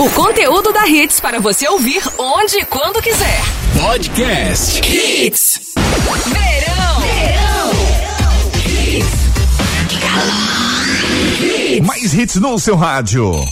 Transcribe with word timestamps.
O 0.00 0.08
conteúdo 0.10 0.72
da 0.72 0.86
Hits 0.86 1.18
para 1.18 1.40
você 1.40 1.68
ouvir 1.68 2.00
onde 2.16 2.58
e 2.58 2.64
quando 2.64 3.02
quiser. 3.02 3.42
Podcast 3.80 4.80
Hits. 4.80 5.60
Verão. 6.26 7.00
Verão. 7.00 7.72
Mais 11.84 12.14
hits 12.14 12.36
no 12.36 12.56
seu 12.60 12.76
rádio. 12.76 13.44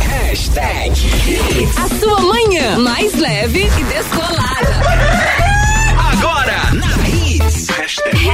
Hashtag 0.00 0.92
Hits. 1.26 1.76
A 1.76 1.88
sua 1.98 2.20
manhã 2.20 2.78
mais 2.78 3.12
leve 3.14 3.64
e 3.66 3.84
descolada. 3.84 5.23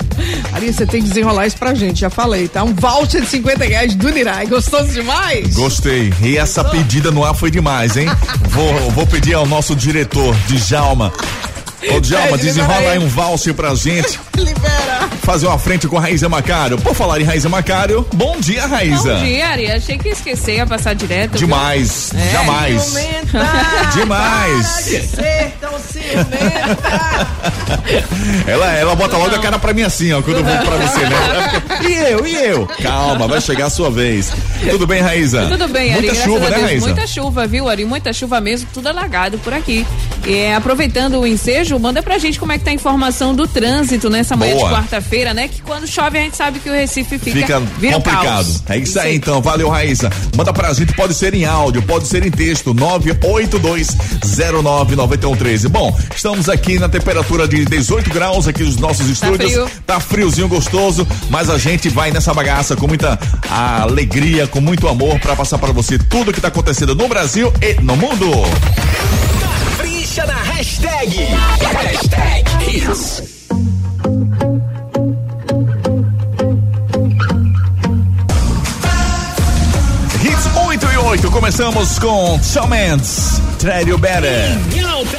Ari, 0.53 0.73
você 0.73 0.87
tem 0.87 1.03
que 1.03 1.09
desenrolar 1.09 1.47
isso 1.47 1.57
pra 1.57 1.75
gente, 1.75 2.01
já 2.01 2.11
falei, 2.11 2.49
tá? 2.49 2.63
Um 2.63 2.75
voucher 2.75 3.23
de 3.23 3.29
50 3.29 3.65
reais 3.65 3.95
do 3.95 4.09
Nirai. 4.11 4.47
Gostoso 4.47 4.93
demais? 4.93 5.55
Gostei. 5.55 6.13
E 6.23 6.37
essa 6.37 6.65
pedida 6.65 7.11
no 7.11 7.25
ar 7.25 7.35
foi 7.35 7.51
demais, 7.51 7.97
hein? 7.97 8.07
vou, 8.51 8.91
vou 8.93 9.07
pedir 9.07 9.35
ao 9.35 9.47
nosso 9.47 9.75
diretor, 9.75 10.35
Djalma. 10.47 11.13
Ô, 11.95 12.01
Djalma, 12.01 12.35
É, 12.37 12.39
desenrola 12.39 12.91
aí 12.91 12.99
um 12.99 13.09
valse 13.09 13.53
pra 13.53 13.75
gente. 13.75 14.19
Libera. 14.37 15.09
Fazer 15.23 15.47
uma 15.47 15.59
frente 15.59 15.87
com 15.87 15.99
a 15.99 16.01
Raíza 16.01 16.29
Macário. 16.29 16.79
Por 16.79 16.95
falar 16.95 17.21
em 17.21 17.25
Raíza 17.25 17.49
Macário, 17.49 18.07
bom 18.15 18.37
dia, 18.41 18.67
Raíza. 18.67 19.15
Bom 19.15 19.25
dia, 19.25 19.49
Ari. 19.49 19.71
Achei 19.71 19.99
que 19.99 20.09
ia 20.09 20.13
esquecer, 20.15 20.57
ia 20.57 20.67
passar 20.67 20.95
direto. 20.95 21.37
Demais, 21.37 22.11
É, 22.15 22.33
jamais. 22.33 22.83
Ciumenta. 22.83 23.49
Demais. 23.95 24.67
Para 24.67 24.83
de 25.01 25.07
ser 25.07 25.53
tão 25.61 25.71
ciumenta. 25.79 27.29
Ela, 28.47 28.73
ela 28.75 28.95
bota 28.97 29.17
logo 29.17 29.35
a 29.35 29.39
cara 29.39 29.59
pra 29.59 29.73
mim 29.73 29.83
assim, 29.83 30.13
ó, 30.13 30.23
quando 30.23 30.39
eu 30.39 30.45
vou 30.45 30.57
pra 30.59 30.77
você, 30.77 31.01
né? 31.01 31.63
E 31.89 32.13
eu, 32.13 32.27
e 32.27 32.35
eu? 32.35 32.67
Calma, 32.83 33.27
vai 33.29 33.41
chegar 33.41 33.67
a 33.67 33.71
sua 33.71 33.91
vez. 33.91 34.33
Tudo 34.71 34.87
bem, 34.87 35.01
Raíza? 35.03 35.47
Tudo 35.47 35.69
bem, 35.69 35.93
Ari. 35.95 36.07
Muita 36.07 36.15
graças 36.15 36.25
chuva, 36.25 36.47
a 36.47 36.51
né. 36.51 36.57
Raíza? 36.63 36.87
Muita 36.87 37.07
chuva, 37.07 37.47
viu, 37.47 37.69
Ari? 37.69 37.85
Muita 37.85 38.13
chuva 38.13 38.41
mesmo, 38.41 38.69
tudo 38.73 38.89
alagado 38.89 39.39
por 39.39 39.53
aqui. 39.53 39.87
E, 40.27 40.35
é, 40.37 40.55
aproveitando 40.55 41.21
o 41.21 41.27
ensejo, 41.27 41.68
manda 41.77 42.01
pra 42.03 42.19
gente 42.19 42.39
como 42.39 42.53
é 42.53 42.59
que 42.59 42.65
tá 42.65 42.71
a 42.71 42.75
informação 42.75 43.35
do 43.35 43.49
trânsito 43.49 44.09
nessa 44.09 44.37
manhã 44.37 44.55
Boa. 44.55 44.69
de 44.69 44.75
quarta-feira, 44.75 45.35
né? 45.35 45.49
Que 45.49 45.61
quando 45.63 45.89
chove 45.89 46.19
a 46.19 46.23
gente 46.23 46.37
sabe 46.37 46.61
que 46.61 46.71
o 46.71 46.73
Recife 46.73 47.19
fica, 47.19 47.41
Fica 47.41 47.59
um 47.59 47.67
complicado. 47.93 48.47
É 48.69 48.79
isso 48.79 49.01
aí, 49.01 49.17
então. 49.17 49.43
Valeu, 49.43 49.69
Raíssa. 49.69 50.09
Manda 50.37 50.53
pra 50.53 50.73
gente, 50.73 50.93
pode 50.95 51.15
ser 51.15 51.35
em 51.35 51.45
áudio, 51.45 51.83
pode 51.83 52.07
ser 52.07 52.25
em 52.25 52.31
texto, 52.31 52.73
982099113. 52.75 55.69
Bom, 55.69 55.99
estamos 56.15 56.49
aqui 56.49 56.79
na 56.79 56.89
temperatura 56.89 57.49
de 57.49 57.65
18 57.65 58.11
graus 58.11 58.47
aqui 58.47 58.63
nos 58.63 58.77
nossos 58.77 59.09
estúdios. 59.09 59.51
frio. 59.53 59.69
Tá 59.87 59.99
friozinho 59.99 60.47
gostoso, 60.49 61.07
mas 61.31 61.49
a 61.51 61.59
gente 61.59 61.89
vai 61.89 62.11
nessa 62.11 62.35
bagaça 62.35 62.77
com 62.77 62.87
muita 62.87 63.19
alegria, 63.49 64.47
com 64.47 64.61
muito 64.61 64.87
amor 64.87 65.19
pra 65.19 65.35
passar 65.35 65.57
pra 65.59 65.73
você 65.73 65.99
tudo 65.99 66.33
que 66.33 66.41
tá 66.41 66.49
acontecendo 66.49 66.95
no 66.95 67.09
Brasil 67.09 67.53
e 67.61 67.75
no 67.83 67.97
mundo. 67.97 68.29
Na 70.27 70.35
hashtag. 70.35 71.11
Hashtag 71.61 72.45
Hits. 72.67 73.23
Hits 80.23 80.47
8 80.57 80.87
e 80.93 80.97
8, 80.99 81.31
começamos 81.31 81.99
com 81.99 82.41
Shawn 82.43 82.67
Mendes, 82.69 83.41
Tread 83.59 83.89
You 83.89 83.99
Better. 83.99 84.59
Em 84.77 84.81
alta. 84.81 85.19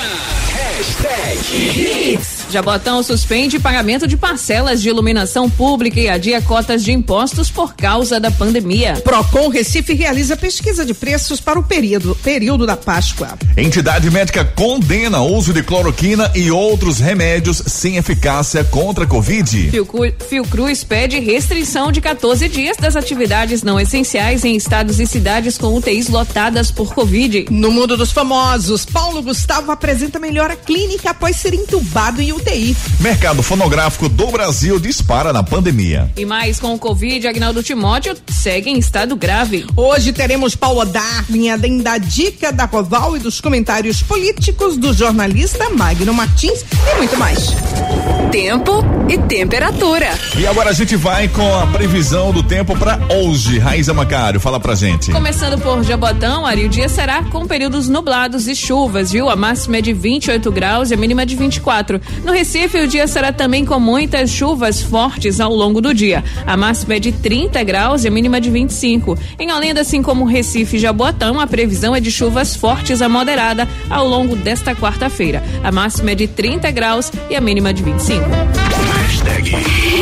Hashtag 0.54 1.56
Hits. 1.56 2.39
Jabotão 2.50 3.04
suspende 3.04 3.60
pagamento 3.60 4.08
de 4.08 4.18
parcelas 4.18 4.82
de 4.82 4.90
iluminação 4.90 5.50
pública 5.50 6.00
e 6.00 6.10
adia 6.10 6.42
cotas 6.42 6.84
de 6.84 6.92
impostos 6.92 7.52
por 7.52 7.76
causa 7.76 8.20
da 8.20 8.32
pandemia. 8.32 8.96
Procon 9.04 9.50
Recife 9.50 9.94
realiza 9.94 10.36
pesquisa 10.36 10.84
de 10.84 10.94
preços 10.94 11.40
para 11.40 11.60
o 11.60 11.64
período, 11.64 12.16
período 12.24 12.66
da 12.66 12.76
Páscoa. 12.76 13.38
Entidade 13.56 14.10
médica 14.10 14.44
condena 14.44 15.22
o 15.22 15.36
uso 15.36 15.54
de 15.54 15.62
cloroquina 15.62 16.32
e 16.36 16.50
outros 16.50 17.00
remédios 17.00 17.62
sem 17.68 17.98
eficácia 17.98 18.64
contra 18.64 19.04
a 19.04 19.08
Covid. 19.08 19.70
Fiocru- 19.70 20.14
Fiocruz 20.28 20.84
pede 20.84 21.20
restrição 21.20 21.92
de 21.92 22.02
14 22.02 22.50
dias 22.50 22.78
das 22.78 22.96
atividades 22.96 23.62
não 23.62 23.80
essenciais 23.80 24.44
em 24.44 24.56
estados 24.56 25.00
e 25.00 25.06
cidades 25.06 25.58
com 25.58 25.76
UTIs 25.76 26.08
lotadas 26.10 26.72
por 26.72 26.94
Covid. 26.96 27.46
No 27.52 27.72
mundo 27.72 27.96
dos 27.96 28.12
famosos, 28.12 28.86
Paulo 28.86 29.22
Gustavo 29.22 29.72
apresenta 29.72 30.18
melhora 30.20 30.56
clínica 30.56 31.12
após 31.12 31.36
ser 31.36 31.54
entubado 31.54 32.22
em 32.22 32.32
UTI. 32.40 32.76
Mercado 33.00 33.44
fonográfico 33.44 34.08
do 34.08 34.28
Brasil 34.28 34.80
dispara 34.80 35.34
na 35.34 35.44
pandemia. 35.44 36.10
E 36.16 36.26
mais 36.26 36.60
com 36.60 36.74
o 36.74 36.80
Covid, 36.80 37.28
Agnaldo 37.28 37.62
Timóteo 37.62 38.16
segue 38.30 38.70
em 38.70 38.80
estado 38.80 39.16
grave. 39.16 39.66
Hoje 39.76 40.14
teremos 40.14 40.56
Paulo 40.56 40.86
Darwin, 40.86 41.50
além 41.50 41.80
da 41.80 41.98
dica 41.98 42.52
da 42.52 42.68
Coval 42.68 43.18
e 43.18 43.20
dos 43.20 43.42
comentários 43.42 44.02
políticos 44.02 44.78
do 44.78 44.94
jornalista 44.94 45.70
Magno 45.70 46.14
Martins 46.14 46.64
e 46.92 46.98
muito 46.98 47.18
mais. 47.18 47.50
Tempo 48.32 48.86
e 49.10 49.18
temperatura. 49.18 50.08
E 50.38 50.46
agora 50.46 50.70
a 50.70 50.74
gente 50.74 50.96
vai 50.96 51.28
com 51.28 51.56
a 51.56 51.66
previsão 51.66 52.32
do 52.32 52.44
tempo 52.44 52.78
para 52.78 53.00
hoje. 53.12 53.58
Raíza 53.58 53.92
Macário, 53.92 54.40
fala 54.40 54.60
pra 54.60 54.76
gente. 54.76 55.12
Começando 55.12 55.60
por 55.60 55.84
Jabotão, 55.84 56.46
Ari, 56.46 56.66
o 56.66 56.70
dia 56.70 56.88
será 56.88 57.24
com 57.24 57.48
períodos 57.48 57.90
nublados 57.90 58.48
e 58.48 58.54
chuvas, 58.54 59.12
viu? 59.12 59.32
A 59.32 59.36
máxima 59.36 59.78
é 59.78 59.82
de 59.82 59.94
28 59.94 60.52
graus 60.52 60.92
e 60.92 60.94
a 60.94 60.98
mínima 60.98 61.26
de 61.26 61.36
24. 61.36 62.00
No 62.24 62.32
Recife, 62.32 62.78
o 62.78 62.88
dia 62.88 63.08
será 63.08 63.34
também 63.34 63.66
com 63.66 63.80
muitas 63.80 64.30
chuvas 64.30 64.80
fortes 64.80 65.40
ao 65.40 65.52
longo 65.52 65.82
do 65.82 65.92
dia. 65.92 66.24
A 66.46 66.56
máxima 66.56 66.94
é 66.96 67.00
de 67.00 67.12
30 67.12 67.64
graus 67.64 68.04
e 68.04 68.08
a 68.10 68.12
mínima 68.12 68.40
de 68.40 68.52
25. 68.52 69.18
Em 69.40 69.52
Olinda, 69.52 69.82
assim 69.82 70.04
como 70.04 70.24
Recife 70.24 70.78
e 70.78 70.80
Jabotão, 70.80 71.40
a 71.40 71.48
previsão 71.48 71.96
é 71.96 72.00
de 72.00 72.12
chuvas 72.12 72.56
fortes 72.56 73.02
a 73.02 73.10
moderada 73.10 73.68
ao 73.90 74.08
longo 74.08 74.36
desta 74.36 74.76
quarta-feira. 74.76 75.44
A 75.64 75.72
máxima 75.72 76.12
é 76.12 76.16
de 76.16 76.28
30 76.28 76.70
graus 76.70 77.12
e 77.28 77.36
a 77.36 77.42
mínima 77.42 77.74
de 77.74 77.82
25. 77.82 78.19
Hashtag. 78.20 79.50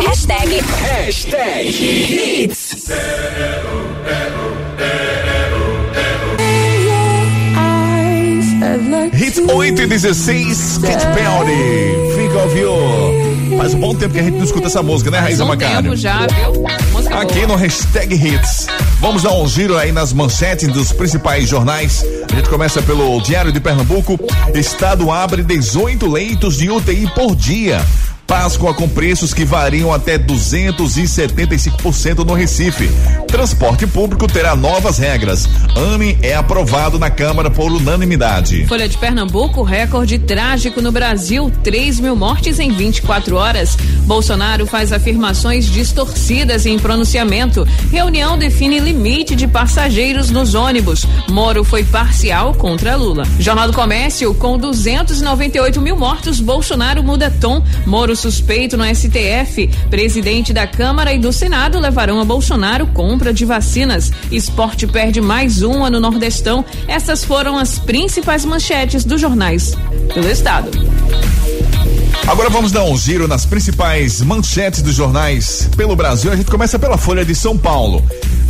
Hashtag. 0.07 0.61
Hashtag 0.61 1.67
Hits. 1.69 2.87
Hits 9.13 9.39
8 9.39 9.81
e 9.81 9.87
16, 9.87 10.77
Kate 10.79 11.05
Perry, 11.07 12.15
Think 12.15 12.35
of 12.35 12.57
You. 12.57 13.57
Faz 13.57 13.73
um 13.73 13.79
bom 13.79 13.95
tempo 13.95 14.13
que 14.13 14.19
a 14.19 14.23
gente 14.23 14.35
não 14.37 14.43
escuta 14.43 14.67
essa 14.67 14.83
música, 14.83 15.09
né, 15.11 15.19
Raíza 15.19 15.43
um 15.43 15.47
Macário? 15.47 15.83
tempo 15.91 15.95
já, 15.95 16.27
viu? 16.27 16.63
Música 16.91 17.19
Aqui 17.21 17.35
boa. 17.35 17.47
no 17.47 17.55
hashtag 17.55 18.13
Hits. 18.15 18.67
Vamos 18.99 19.23
dar 19.23 19.33
um 19.33 19.47
giro 19.47 19.77
aí 19.77 19.91
nas 19.91 20.13
manchetes 20.13 20.67
dos 20.69 20.91
principais 20.91 21.47
jornais. 21.49 22.03
A 22.31 22.35
gente 22.35 22.49
começa 22.49 22.81
pelo 22.81 23.19
Diário 23.21 23.51
de 23.51 23.59
Pernambuco. 23.59 24.19
Estado 24.53 25.11
abre 25.11 25.43
18 25.43 26.09
leitos 26.09 26.57
de 26.57 26.69
UTI 26.69 27.09
por 27.15 27.35
dia. 27.35 27.83
Páscoa 28.27 28.73
com 28.73 28.89
preços 28.89 29.33
que 29.33 29.45
variam 29.45 29.93
até 29.93 30.19
275% 30.19 32.25
no 32.25 32.33
Recife. 32.33 32.89
Transporte 33.25 33.87
público 33.87 34.27
terá 34.27 34.53
novas 34.53 34.97
regras. 34.97 35.47
AME 35.73 36.17
é 36.21 36.35
aprovado 36.35 36.99
na 36.99 37.09
Câmara 37.09 37.49
por 37.49 37.71
unanimidade. 37.71 38.67
Folha 38.67 38.89
de 38.89 38.97
Pernambuco, 38.97 39.63
recorde 39.63 40.19
trágico 40.19 40.81
no 40.81 40.91
Brasil, 40.91 41.49
3 41.63 42.01
mil 42.01 42.17
mortes 42.17 42.59
em 42.59 42.69
24 42.69 43.37
horas. 43.37 43.77
Bolsonaro 44.03 44.65
faz 44.65 44.91
afirmações 44.91 45.65
distorcidas 45.65 46.65
em 46.65 46.77
pronunciamento. 46.77 47.65
Reunião 47.89 48.37
define 48.37 48.79
limite 48.79 49.37
de 49.37 49.47
passageiros 49.47 50.29
nos 50.29 50.53
ônibus. 50.53 51.05
Moro 51.29 51.63
foi 51.63 51.85
parcial 51.85 52.53
contra 52.55 52.97
Lula. 52.97 53.23
Jornal 53.39 53.67
do 53.67 53.73
Comércio, 53.73 54.33
com 54.33 54.57
298 54.57 55.79
mil 55.79 55.95
mortos, 55.95 56.41
Bolsonaro 56.41 57.01
muda 57.01 57.33
tom. 57.39 57.63
Moro 57.85 58.16
suspeito 58.17 58.75
no 58.75 58.83
STF. 58.83 59.67
Presidente 59.89 60.51
da 60.51 60.67
Câmara 60.67 61.13
e 61.13 61.19
do 61.19 61.31
Senado 61.31 61.79
levarão 61.79 62.19
a 62.19 62.25
Bolsonaro 62.25 62.87
compra 62.87 63.33
de 63.33 63.45
vacinas. 63.45 64.11
Esporte 64.31 64.85
perde 64.87 65.21
mais 65.21 65.61
uma 65.61 65.89
no 65.89 65.99
Nordestão. 65.99 66.65
Essas 66.87 67.23
foram 67.23 67.57
as 67.57 67.79
principais 67.79 68.43
manchetes 68.43 69.03
dos 69.03 69.21
jornais 69.21 69.73
do 70.13 70.27
Estado. 70.27 70.71
Agora 72.27 72.49
vamos 72.49 72.73
dar 72.73 72.83
um 72.83 72.97
giro 72.97 73.27
nas 73.27 73.45
principais 73.45 74.21
manchetes 74.21 74.81
dos 74.81 74.93
jornais 74.93 75.69
pelo 75.77 75.95
Brasil. 75.95 76.31
A 76.31 76.35
gente 76.35 76.51
começa 76.51 76.77
pela 76.77 76.97
Folha 76.97 77.23
de 77.23 77.33
São 77.33 77.57
Paulo. 77.57 78.03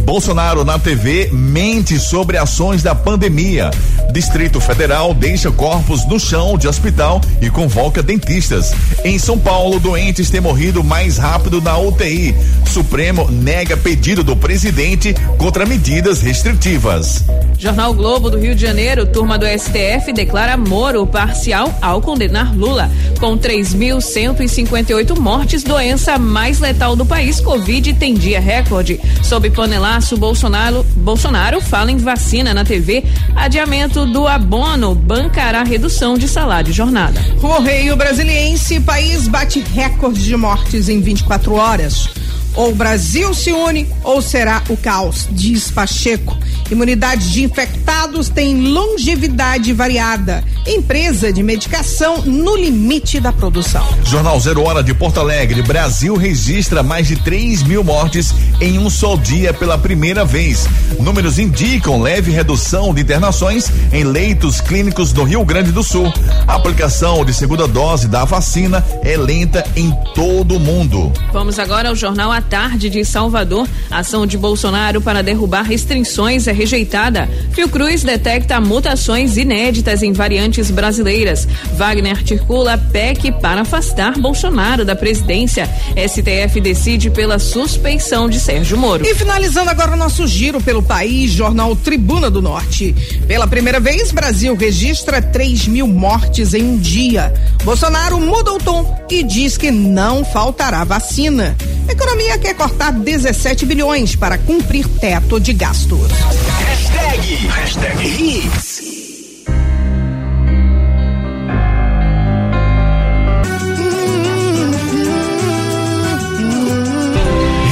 Bolsonaro 0.07 0.63
na 0.63 0.79
TV 0.79 1.29
mente 1.33 1.99
sobre 1.99 2.37
ações 2.37 2.81
da 2.81 2.95
pandemia. 2.95 3.69
Distrito 4.09 4.61
Federal 4.61 5.13
deixa 5.13 5.51
corpos 5.51 6.07
no 6.07 6.17
chão 6.17 6.57
de 6.57 6.65
hospital 6.65 7.19
e 7.41 7.49
convoca 7.49 8.01
dentistas. 8.01 8.71
Em 9.03 9.19
São 9.19 9.37
Paulo, 9.37 9.81
doentes 9.81 10.29
têm 10.29 10.39
morrido 10.39 10.81
mais 10.81 11.17
rápido 11.17 11.61
na 11.61 11.77
UTI. 11.77 12.33
Supremo 12.65 13.29
nega 13.29 13.75
pedido 13.75 14.23
do 14.23 14.33
presidente 14.33 15.13
contra 15.37 15.65
medidas 15.65 16.21
restritivas. 16.21 17.25
Jornal 17.59 17.93
Globo 17.93 18.29
do 18.29 18.37
Rio 18.37 18.53
de 18.53 18.61
Janeiro, 18.61 19.07
turma 19.07 19.37
do 19.37 19.45
STF 19.45 20.13
declara 20.13 20.55
moro 20.55 21.05
parcial 21.07 21.73
ao 21.81 21.99
condenar 21.99 22.55
Lula. 22.55 22.89
Com 23.19 23.35
3.158 23.35 25.17
mortes, 25.19 25.63
doença 25.63 26.19
mais 26.19 26.59
letal 26.59 26.95
do 26.95 27.05
país, 27.05 27.41
Covid 27.41 27.93
tem 27.95 28.13
dia 28.13 28.39
recorde. 28.39 29.01
Sob 29.23 29.49
panelaço, 29.97 30.17
Bolsonaro, 30.17 30.85
Bolsonaro 30.95 31.61
fala 31.61 31.91
em 31.91 31.97
vacina 31.97 32.53
na 32.53 32.63
TV. 32.63 33.03
Adiamento 33.35 34.05
do 34.05 34.27
abono 34.27 34.93
bancará 34.93 35.63
redução 35.63 36.17
de 36.17 36.27
salário 36.27 36.71
de 36.71 36.77
jornada. 36.77 37.19
Correio 37.41 37.95
Brasiliense, 37.95 38.79
país 38.81 39.27
bate 39.27 39.59
recorde 39.59 40.23
de 40.23 40.35
mortes 40.35 40.89
em 40.89 41.01
24 41.01 41.53
horas. 41.53 42.09
Ou 42.57 42.71
o 42.71 42.75
Brasil 42.75 43.35
se 43.35 43.51
une 43.51 43.87
ou 44.03 44.19
será 44.19 44.63
o 44.67 44.75
caos, 44.75 45.27
diz 45.29 45.69
Pacheco. 45.69 46.35
Imunidade 46.71 47.31
de 47.31 47.43
infectados 47.43 48.29
tem 48.29 48.59
longevidade 48.59 49.71
variada. 49.73 50.43
Empresa 50.65 51.31
de 51.31 51.43
medicação 51.43 52.23
no 52.23 52.55
limite 52.57 53.19
da 53.19 53.31
produção. 53.31 53.87
Jornal 54.03 54.39
Zero 54.39 54.63
Hora 54.63 54.83
de 54.83 54.91
Porto 54.93 55.19
Alegre. 55.19 55.61
Brasil 55.61 56.17
registra 56.17 56.81
mais 56.81 57.07
de 57.07 57.15
3 57.17 57.61
mil 57.61 57.83
mortes 57.83 58.33
em 58.59 58.79
um 58.79 58.89
só 58.89 59.15
dia 59.15 59.53
pela 59.53 59.77
primeira 59.77 60.25
vez. 60.25 60.67
Números 60.99 61.37
indicam 61.37 62.01
leve 62.01 62.31
redução 62.31 62.91
de 62.91 63.01
internações 63.01 63.71
em 63.93 64.03
leitos 64.03 64.59
clínicos 64.59 65.13
do 65.13 65.23
Rio 65.23 65.45
Grande 65.45 65.71
do 65.71 65.83
Sul. 65.83 66.11
A 66.47 66.55
aplicação 66.55 67.23
de 67.23 67.33
segunda 67.33 67.67
dose 67.67 68.07
da 68.07 68.25
vacina 68.25 68.83
é 69.03 69.15
lenta 69.15 69.63
em 69.75 69.91
todo 70.15 70.57
o 70.57 70.59
mundo. 70.59 71.13
Vamos 71.31 71.59
agora 71.59 71.89
ao 71.89 71.95
Jornal 71.95 72.31
à 72.31 72.41
Tarde 72.49 72.89
de 72.89 73.03
Salvador. 73.03 73.67
Ação 73.89 74.25
de 74.25 74.37
Bolsonaro 74.37 75.01
para 75.01 75.21
derrubar 75.21 75.63
restrições 75.63 76.47
é 76.47 76.51
rejeitada. 76.51 77.29
Fiocruz 77.51 78.03
detecta 78.03 78.59
mutações 78.59 79.37
inéditas 79.37 80.03
em 80.03 80.11
variantes 80.11 80.71
brasileiras. 80.71 81.47
Wagner 81.75 82.17
articula 82.17 82.77
PEC 82.77 83.31
para 83.33 83.61
afastar 83.61 84.17
Bolsonaro 84.19 84.83
da 84.83 84.95
presidência. 84.95 85.69
STF 85.95 86.59
decide 86.61 87.09
pela 87.09 87.39
suspeição 87.39 88.29
de 88.29 88.39
Sérgio 88.39 88.77
Moro. 88.77 89.05
E 89.05 89.13
finalizando 89.15 89.69
agora 89.69 89.93
o 89.93 89.97
nosso 89.97 90.27
giro 90.27 90.61
pelo 90.61 90.83
país, 90.83 91.31
jornal 91.31 91.75
Tribuna 91.75 92.29
do 92.29 92.41
Norte. 92.41 92.95
Pela 93.27 93.47
primeira 93.47 93.79
vez, 93.79 94.11
Brasil 94.11 94.55
registra 94.55 95.21
3 95.21 95.67
mil 95.67 95.87
mortes 95.87 96.53
em 96.53 96.63
um 96.63 96.77
dia. 96.77 97.33
Bolsonaro 97.63 98.19
muda 98.19 98.53
o 98.53 98.57
tom 98.57 99.05
e 99.09 99.23
diz 99.23 99.57
que 99.57 99.71
não 99.71 100.23
faltará 100.25 100.83
vacina. 100.83 101.55
economia 101.87 102.26
quer 102.35 102.55
cortar 102.55 102.91
17 102.91 103.65
bilhões 103.65 104.15
para 104.15 104.39
cumprir 104.39 104.87
teto 104.87 105.39
de 105.39 105.53
gastos. 105.53 106.11
Hashtag, 106.11 107.35
hashtag 107.47 108.07
hits. 108.07 108.81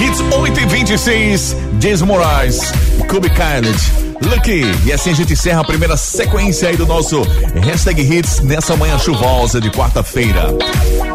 Hits 0.01 0.21
8 0.31 0.59
e 0.59 0.65
26, 0.67 1.55
Jason 1.79 2.05
Moraes, 2.05 2.61
Kobe 3.09 3.29
Khaled. 3.29 4.04
Lucky. 4.21 4.63
E 4.85 4.93
assim 4.93 5.11
a 5.11 5.13
gente 5.13 5.33
encerra 5.33 5.61
a 5.61 5.63
primeira 5.63 5.97
sequência 5.97 6.69
aí 6.69 6.77
do 6.77 6.85
nosso 6.85 7.21
hashtag 7.63 8.01
Hits 8.01 8.39
nessa 8.41 8.75
manhã 8.75 8.97
chuvosa 8.97 9.59
de 9.59 9.69
quarta-feira. 9.69 10.53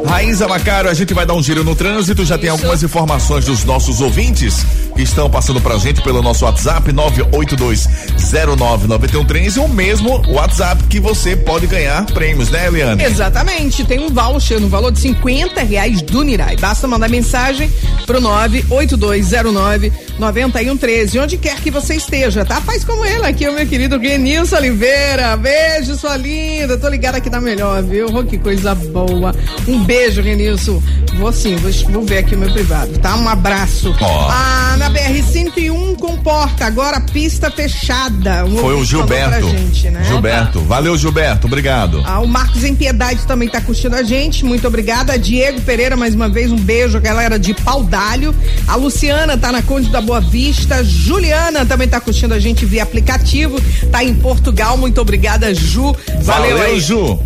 Raíza 0.06 0.49
Macaro, 0.49 0.88
a 0.88 0.94
gente 0.94 1.14
vai 1.14 1.25
dar 1.25 1.35
um 1.35 1.43
giro 1.43 1.62
no 1.64 1.75
trânsito. 1.75 2.25
Já 2.25 2.37
tem 2.37 2.50
algumas 2.50 2.82
informações 2.82 3.44
dos 3.44 3.64
nossos 3.64 4.00
ouvintes 4.00 4.64
que 4.95 5.03
estão 5.03 5.29
passando 5.31 5.61
pra 5.61 5.77
gente 5.79 6.03
pelo 6.03 6.23
nosso 6.23 6.45
WhatsApp 6.45 6.93
982099113 6.93 9.61
ou 9.61 9.69
mesmo 9.69 10.23
WhatsApp 10.33 10.83
que 10.85 11.01
você 11.01 11.37
pode 11.37 11.67
ganhar 11.67 12.05
prêmios, 12.07 12.51
né, 12.51 12.67
Eliane? 12.67 13.05
Exatamente, 13.05 13.85
tem 13.85 14.01
um 14.01 14.09
voucher 14.09 14.61
no 14.61 14.69
valor 14.69 14.93
de 14.93 15.01
50 15.01 15.63
reais 15.63 16.03
do 16.03 16.23
Nirai. 16.23 16.57
Basta 16.57 16.87
mandar 16.87 17.09
mensagem 17.09 17.71
pro 18.07 18.21
98209 18.21 19.93
9113, 20.19 21.19
onde 21.19 21.39
quer 21.39 21.57
que 21.61 21.71
você 21.71 21.95
esteja, 21.95 22.45
tá? 22.45 22.61
Faz 22.61 22.85
como 22.85 23.05
ele 23.05 23.25
aqui, 23.25 23.49
o 23.49 23.53
meu 23.53 23.67
querido 23.67 23.99
Renilson 23.99 24.57
Oliveira. 24.57 25.37
Beijo, 25.37 25.97
sua 25.97 26.17
linda. 26.17 26.77
Tô 26.77 26.89
ligada 26.89 27.19
aqui 27.19 27.31
na 27.31 27.41
melhor, 27.41 27.83
viu? 27.83 28.07
Oh, 28.15 28.23
que 28.23 28.39
coisa 28.39 28.75
boa. 28.75 29.35
Um 29.67 29.83
beijo, 29.83 30.21
Renilson. 30.21 30.83
Vou 31.19 31.33
sim, 31.33 31.57
vou, 31.57 31.71
vou 31.91 32.03
ver 32.03 32.19
aqui 32.19 32.35
o 32.35 32.39
meu 32.39 32.53
privado, 32.53 32.99
tá? 32.99 33.17
Um 33.17 33.29
abraço. 33.29 33.95
Ó. 34.01 34.29
Ah, 34.31 34.77
na 34.81 34.91
BR-101 34.91 35.97
comporta, 35.97 36.65
agora 36.65 36.99
pista 37.03 37.50
fechada. 37.50 38.47
Um 38.47 38.56
Foi 38.56 38.75
o 38.75 38.82
Gilberto. 38.82 39.47
Gente, 39.50 39.91
né? 39.91 40.03
Gilberto. 40.05 40.61
Valeu, 40.61 40.97
Gilberto. 40.97 41.47
Obrigado. 41.47 42.03
Ah, 42.06 42.19
o 42.21 42.27
Marcos 42.27 42.65
em 42.65 42.75
Piedade 42.75 43.27
também 43.27 43.47
tá 43.47 43.61
curtindo 43.61 43.94
a 43.94 44.03
gente, 44.03 44.43
muito 44.43 44.67
obrigada. 44.67 45.19
Diego 45.19 45.61
Pereira, 45.61 45.99
mais 45.99 46.15
uma 46.15 46.31
vez, 46.31 46.50
um 46.50 46.56
beijo, 46.56 46.99
galera 46.99 47.38
de 47.38 47.53
Pau 47.53 47.85
d'Alho. 47.85 48.35
A 48.67 48.75
Luciana 48.75 49.37
tá 49.37 49.53
na 49.53 49.61
Conde 49.61 49.91
da 49.91 50.00
Boa 50.00 50.21
Vista. 50.21 50.83
Juliana 50.83 51.67
também 51.67 51.87
tá 51.87 52.00
curtindo 52.00 52.33
a 52.33 52.38
gente 52.38 52.65
via 52.65 52.83
aplicativo, 52.83 53.61
tá 53.93 54.03
em 54.03 54.15
Portugal, 54.15 54.79
muito 54.79 54.99
obrigada, 54.99 55.55
Ju. 55.55 55.94
Valeu, 56.23 56.56
Valeu, 56.56 56.62
aí. 56.62 56.81
Ju. 56.81 57.21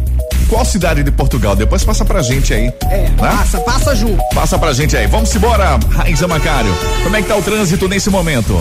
Qual 0.48 0.64
cidade 0.64 1.02
de 1.02 1.10
Portugal? 1.10 1.56
Depois 1.56 1.84
passa 1.84 2.04
pra 2.04 2.22
gente 2.22 2.52
aí. 2.52 2.72
É, 2.90 3.02
né? 3.02 3.14
passa, 3.18 3.58
passa, 3.60 3.94
Ju. 3.94 4.16
Passa 4.34 4.58
pra 4.58 4.72
gente 4.72 4.96
aí. 4.96 5.06
Vamos 5.06 5.34
embora, 5.34 5.78
Raiza 5.90 6.26
Macário. 6.28 6.72
Como 7.02 7.16
é 7.16 7.22
que 7.22 7.28
tá 7.28 7.36
o 7.36 7.42
trânsito 7.42 7.88
nesse 7.88 8.10
momento? 8.10 8.54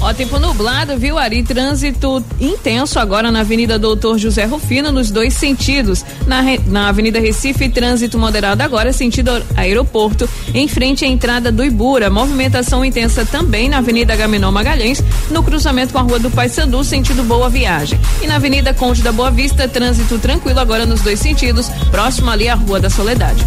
Ó, 0.00 0.12
tempo 0.12 0.38
nublado, 0.38 0.96
viu, 0.98 1.18
Ari? 1.18 1.42
Trânsito 1.42 2.22
intenso 2.38 2.98
agora 2.98 3.30
na 3.30 3.40
Avenida 3.40 3.78
Doutor 3.78 4.18
José 4.18 4.44
Rufino, 4.44 4.92
nos 4.92 5.10
dois 5.10 5.34
sentidos. 5.34 6.04
Na, 6.26 6.42
na 6.66 6.88
Avenida 6.88 7.18
Recife, 7.18 7.68
trânsito 7.68 8.18
moderado 8.18 8.62
agora, 8.62 8.92
sentido 8.92 9.42
aeroporto, 9.56 10.28
em 10.54 10.68
frente 10.68 11.04
à 11.04 11.08
entrada 11.08 11.50
do 11.50 11.64
Ibura. 11.64 12.10
Movimentação 12.10 12.84
intensa 12.84 13.24
também 13.24 13.68
na 13.68 13.78
Avenida 13.78 14.14
Gaminó 14.14 14.50
Magalhães, 14.50 15.02
no 15.30 15.42
cruzamento 15.42 15.92
com 15.92 15.98
a 15.98 16.02
Rua 16.02 16.18
do 16.18 16.30
Paysandu, 16.30 16.84
sentido 16.84 17.22
Boa 17.24 17.48
Viagem. 17.48 17.98
E 18.22 18.26
na 18.26 18.36
Avenida 18.36 18.74
Conde 18.74 19.02
da 19.02 19.12
Boa 19.12 19.30
Vista, 19.30 19.66
trânsito 19.66 20.18
tranquilo 20.18 20.60
agora 20.60 20.84
nos 20.84 21.00
dois 21.00 21.18
sentidos, 21.20 21.68
próximo 21.90 22.30
ali 22.30 22.48
à 22.48 22.54
Rua 22.54 22.78
da 22.78 22.90
Soledade. 22.90 23.44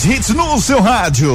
Mais 0.00 0.04
hits 0.04 0.30
no 0.30 0.58
seu 0.60 0.80
rádio. 0.80 1.34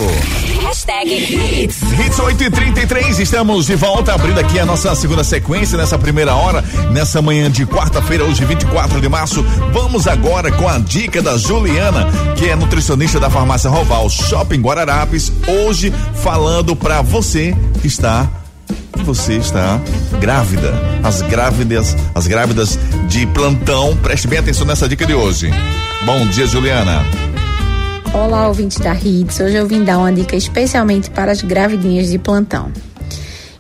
Hashtag 0.63 1.13
hits. 1.13 1.81
Hits 1.81 2.19
8 2.19 2.43
e 2.45 2.50
33 2.50 3.19
estamos 3.19 3.67
de 3.67 3.75
volta, 3.75 4.13
abrindo 4.13 4.39
aqui 4.39 4.60
a 4.60 4.65
nossa 4.65 4.95
segunda 4.95 5.24
sequência 5.24 5.77
nessa 5.77 6.00
primeira 6.00 6.34
hora, 6.34 6.63
nessa 6.91 7.22
manhã 7.22 7.51
de 7.51 7.65
quarta-feira, 7.67 8.24
hoje 8.24 8.43
24 8.43 9.00
de 9.00 9.07
março. 9.07 9.43
Vamos 9.72 10.07
agora 10.07 10.51
com 10.51 10.67
a 10.67 10.79
dica 10.79 11.22
da 11.22 11.38
Juliana, 11.38 12.07
que 12.36 12.50
é 12.50 12.55
nutricionista 12.55 13.19
da 13.19 13.29
farmácia 13.29 13.69
Roval 13.69 14.10
Shopping 14.10 14.62
Guararapes, 14.62 15.31
hoje 15.48 15.93
falando 16.15 16.75
pra 16.75 17.03
você 17.03 17.55
que 17.81 17.88
está 17.88 18.27
você 19.03 19.34
está 19.34 19.79
grávida. 20.19 20.74
As 21.03 21.22
grávidas, 21.22 21.95
as 22.15 22.25
grávidas 22.25 22.79
de 23.07 23.27
plantão, 23.27 23.95
preste 23.98 24.27
bem 24.27 24.39
atenção 24.39 24.65
nessa 24.65 24.89
dica 24.89 25.05
de 25.05 25.13
hoje. 25.13 25.51
Bom 26.03 26.25
dia, 26.27 26.48
Juliana. 26.48 27.25
Olá, 28.15 28.48
ouvinte 28.48 28.79
da 28.79 28.93
Hits. 28.93 29.41
Hoje 29.41 29.57
eu 29.57 29.67
vim 29.67 29.84
dar 29.84 29.98
uma 29.98 30.12
dica 30.12 30.38
especialmente 30.38 31.12
para 31.12 31.34
as 31.34 31.41
gravidinhas 31.41 32.10
de 32.10 32.17
plantão. 32.17 32.72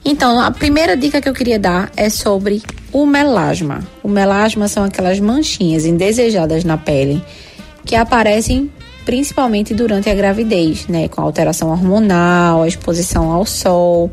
Então, 0.03 0.39
a 0.39 0.49
primeira 0.49 0.95
dica 0.95 1.19
que 1.19 1.27
eu 1.27 1.33
queria 1.33 1.59
dar 1.59 1.91
é 1.97 2.09
sobre 2.09 2.63
o 2.93 3.05
melasma. 3.05 3.85
O 4.01 4.07
melasma 4.07 4.69
são 4.69 4.85
aquelas 4.85 5.19
manchinhas 5.19 5.85
indesejadas 5.85 6.63
na 6.63 6.77
pele 6.77 7.21
que 7.83 7.97
aparecem 7.97 8.71
principalmente 9.03 9.73
durante 9.73 10.09
a 10.09 10.15
gravidez, 10.15 10.87
né, 10.87 11.09
com 11.09 11.19
a 11.19 11.25
alteração 11.25 11.69
hormonal, 11.69 12.63
a 12.63 12.67
exposição 12.67 13.31
ao 13.33 13.45
sol. 13.45 14.09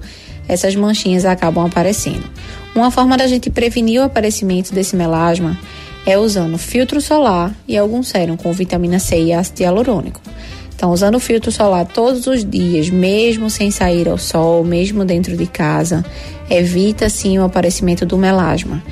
essas 0.49 0.75
manchinhas 0.75 1.25
acabam 1.25 1.65
aparecendo. 1.65 2.29
Uma 2.75 2.91
forma 2.91 3.17
da 3.17 3.29
gente 3.29 3.49
prevenir 3.49 4.01
o 4.01 4.05
aparecimento 4.05 4.75
desse 4.75 4.97
melasma 4.97 5.57
é 6.05 6.19
usando 6.19 6.59
filtro 6.59 7.01
solar 7.01 7.55
e 7.67 7.77
algum 7.77 8.03
sérum 8.03 8.37
com 8.37 8.53
vitamina 8.53 8.99
C 8.99 9.23
e 9.23 9.33
ácido 9.33 9.63
hialurônico. 9.63 10.21
Então, 10.75 10.91
usando 10.91 11.21
filtro 11.21 11.53
solar 11.53 11.87
todos 11.87 12.27
os 12.27 12.45
dias, 12.45 12.91
mesmo 12.91 13.49
sem 13.49 13.71
sair 13.71 14.09
ao 14.09 14.19
sol, 14.19 14.65
mesmo 14.65 15.05
dentro 15.05 15.37
de 15.37 15.47
casa, 15.47 16.05
evita 16.51 17.09
sim 17.09 17.39
o 17.39 17.45
aparecimento 17.45 18.05
do 18.05 18.19
melasma. 18.19 18.83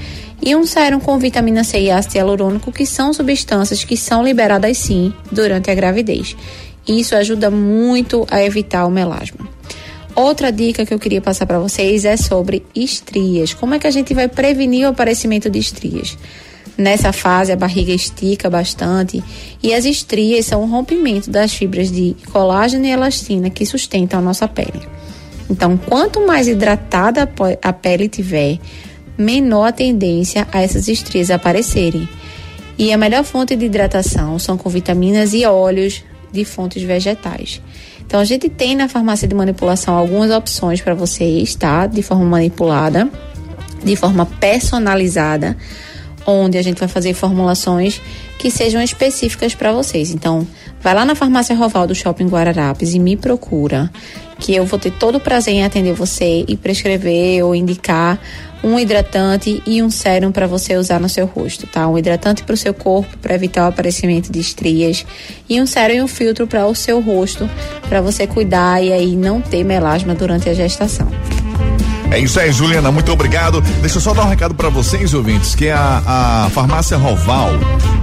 E 0.41 0.55
um 0.55 0.65
sérum 0.65 1.01
com 1.01 1.19
vitamina 1.19 1.65
C 1.65 1.81
e 1.81 1.91
ácido 1.91 2.17
hialurônico, 2.17 2.71
que 2.71 2.87
são 2.87 3.13
substâncias 3.13 3.83
que 3.83 3.97
são 3.97 4.23
liberadas 4.23 4.79
sim 4.79 5.13
durante 5.33 5.69
a 5.71 5.75
gravidez. 5.75 6.37
Isso 6.87 7.17
ajuda 7.17 7.51
muito 7.51 8.25
a 8.31 8.43
evitar 8.43 8.87
o 8.87 8.91
melasma. 8.91 9.49
Outra 10.15 10.51
dica 10.53 10.87
que 10.87 10.95
eu 10.95 10.99
queria 10.99 11.21
passar 11.21 11.47
para 11.47 11.59
vocês 11.59 12.05
é 12.05 12.17
sobre 12.17 12.65
estrias. 12.75 13.53
Como 13.53 13.75
é 13.75 13.79
que 13.79 13.87
a 13.87 13.91
gente 13.91 14.15
vai 14.15 14.29
prevenir 14.29 14.87
o 14.87 14.91
aparecimento 14.91 15.51
de 15.51 15.59
estrias? 15.59 16.17
Nessa 16.77 17.13
fase, 17.13 17.53
a 17.53 17.57
barriga 17.57 17.93
estica 17.93 18.49
bastante 18.49 19.23
e 19.63 19.75
as 19.75 19.85
estrias 19.85 20.47
são 20.47 20.63
o 20.63 20.67
rompimento 20.67 21.31
das 21.31 21.53
fibras 21.53 21.91
de 21.91 22.17
colágeno 22.33 22.87
e 22.87 22.91
elastina 22.91 23.51
que 23.51 23.67
sustentam 23.67 24.19
a 24.19 24.23
nossa 24.23 24.49
pele. 24.49 24.81
Então, 25.49 25.77
quanto 25.77 26.27
mais 26.27 26.49
hidratada 26.49 27.29
a 27.63 27.73
pele 27.73 28.09
tiver, 28.09 28.59
menor 29.19 29.67
a 29.67 29.73
tendência 29.73 30.47
a 30.51 30.63
essas 30.63 30.89
estrias 30.89 31.31
aparecerem. 31.31 32.09
E 32.79 32.93
a 32.93 32.97
melhor 32.97 33.25
fonte 33.25 33.55
de 33.57 33.67
hidratação 33.67 34.39
são 34.39 34.57
com 34.57 34.71
vitaminas 34.71 35.35
e 35.35 35.45
óleos 35.45 36.03
de 36.33 36.45
fontes 36.45 36.83
vegetais. 36.83 37.61
Então 38.07 38.19
a 38.19 38.25
gente 38.25 38.49
tem 38.49 38.75
na 38.75 38.89
farmácia 38.89 39.29
de 39.29 39.35
manipulação 39.35 39.95
algumas 39.95 40.31
opções 40.31 40.81
para 40.81 40.95
vocês, 40.95 41.55
tá? 41.55 41.87
De 41.87 42.03
forma 42.03 42.25
manipulada, 42.25 43.09
de 43.85 43.95
forma 43.97 44.25
personalizada, 44.27 45.57
onde 46.27 46.59
a 46.59 46.63
gente 46.63 46.79
vai 46.79 46.89
fazer 46.89 47.15
formulações 47.15 48.01
que 48.39 48.51
sejam 48.51 48.83
específicas 48.83 49.55
para 49.55 49.73
vocês. 49.73 50.11
Então, 50.11 50.47
vai 50.81 50.95
lá 50.95 51.05
na 51.05 51.15
farmácia 51.15 51.55
Roval 51.55 51.87
do 51.87 51.95
Shopping 51.95 52.29
Guararapes 52.29 52.95
e 52.95 52.99
me 52.99 53.17
procura, 53.17 53.91
que 54.39 54.55
eu 54.55 54.65
vou 54.65 54.79
ter 54.79 54.91
todo 54.93 55.17
o 55.17 55.21
prazer 55.21 55.55
em 55.55 55.65
atender 55.65 55.93
você 55.93 56.45
e 56.49 56.57
prescrever 56.57 57.45
ou 57.45 57.55
indicar 57.55 58.19
um 58.63 58.79
hidratante 58.79 59.63
e 59.67 59.83
um 59.83 59.91
sérum 59.91 60.31
para 60.33 60.47
você 60.47 60.77
usar 60.77 61.01
no 61.01 61.09
seu 61.09 61.27
rosto, 61.27 61.67
tá? 61.67 61.89
Um 61.89 61.97
hidratante 61.97 62.43
para 62.45 62.55
o 62.55 62.57
seu 62.57 62.75
corpo 62.75 63.17
para 63.19 63.35
evitar 63.35 63.65
o 63.65 63.69
aparecimento 63.69 64.31
de 64.31 64.39
estrias 64.39 65.07
e 65.49 65.61
um 65.61 65.67
sérum 65.67 65.95
e 65.95 66.03
um 66.03 66.09
filtro 66.09 66.47
para 66.47 66.67
o 66.67 66.75
seu 66.75 67.01
rosto 67.01 67.49
para 67.89 68.01
você 68.01 68.27
cuidar 68.27 68.83
e 68.83 68.93
aí 68.93 69.17
não 69.17 69.41
ter 69.41 69.65
melasma 69.65 70.15
durante 70.15 70.49
a 70.49 70.55
gestação. 70.55 71.09
É 72.11 72.19
isso 72.19 72.41
aí, 72.41 72.53
Juliana, 72.53 72.91
muito 72.91 73.13
obrigado. 73.13 73.61
Deixa 73.81 73.99
eu 73.99 74.01
só 74.01 74.13
dar 74.13 74.25
um 74.25 74.29
recado 74.29 74.55
para 74.55 74.69
vocês, 74.69 75.15
ouvintes, 75.15 75.55
que 75.55 75.69
a, 75.69 76.45
a 76.45 76.51
farmácia 76.51 76.97
Roval 76.97 77.53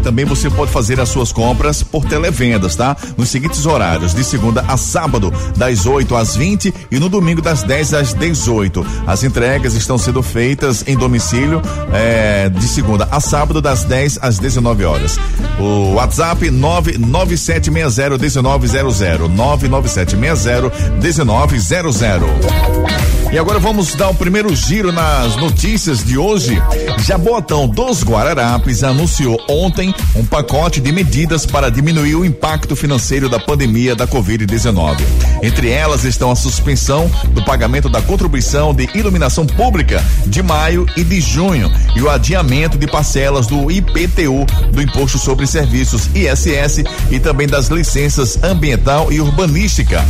também 0.01 0.23
você 0.23 0.49
pode 0.49 0.71
fazer 0.71 1.01
as 1.01 1.09
suas 1.09 1.33
compras 1.33 1.83
por 1.83 2.05
televendas, 2.05 2.77
tá? 2.77 2.95
Nos 3.17 3.27
seguintes 3.27 3.65
horários, 3.65 4.15
de 4.15 4.23
segunda 4.23 4.63
a 4.65 4.77
sábado, 4.77 5.33
das 5.57 5.85
8 5.85 6.15
às 6.15 6.33
20 6.33 6.73
e 6.89 6.97
no 6.97 7.09
domingo 7.09 7.41
das 7.41 7.63
10 7.63 7.93
às 7.93 8.13
18. 8.13 8.85
As 9.05 9.25
entregas 9.25 9.73
estão 9.73 9.97
sendo 9.97 10.23
feitas 10.23 10.85
em 10.87 10.95
domicílio 10.95 11.61
é, 11.91 12.47
de 12.47 12.65
segunda 12.65 13.09
a 13.11 13.19
sábado, 13.19 13.61
das 13.61 13.83
10 13.83 14.19
às 14.21 14.39
19 14.39 14.85
horas. 14.85 15.19
O 15.59 15.95
WhatsApp 15.95 16.49
99760 16.49 18.17
1900 18.17 19.29
99760 19.29 20.71
1900. 21.01 23.26
E 23.29 23.37
agora 23.37 23.59
vamos 23.59 23.93
dar 23.93 24.09
o 24.09 24.15
primeiro 24.15 24.55
giro 24.55 24.91
nas 24.91 25.35
notícias 25.35 26.01
de 26.01 26.17
hoje. 26.17 26.61
Jabotão 26.99 27.67
dos 27.67 28.01
Guararapes 28.01 28.83
anunciou 28.83 29.37
ontem 29.49 29.93
um 30.15 30.25
pacote 30.25 30.79
de 30.79 30.93
medidas 30.93 31.45
para 31.45 31.69
diminuir 31.69 32.15
o 32.15 32.23
impacto 32.23 32.73
financeiro 32.73 33.27
da 33.27 33.37
pandemia 33.37 33.95
da 33.95 34.07
Covid-19. 34.07 35.01
Entre 35.43 35.69
elas 35.69 36.05
estão 36.05 36.31
a 36.31 36.35
suspensão 36.37 37.11
do 37.31 37.43
pagamento 37.43 37.89
da 37.89 38.01
contribuição 38.01 38.73
de 38.73 38.89
iluminação 38.97 39.45
pública 39.45 40.01
de 40.25 40.41
maio 40.41 40.85
e 40.95 41.03
de 41.03 41.19
junho 41.19 41.69
e 41.97 42.01
o 42.01 42.09
adiamento 42.09 42.77
de 42.77 42.87
parcelas 42.87 43.45
do 43.45 43.69
IPTU, 43.69 44.45
do 44.71 44.81
Imposto 44.81 45.17
sobre 45.17 45.45
Serviços 45.45 46.09
ISS 46.15 46.83
e 47.11 47.19
também 47.19 47.45
das 47.45 47.67
licenças 47.67 48.41
ambiental 48.41 49.11
e 49.11 49.19
urbanística. 49.19 50.03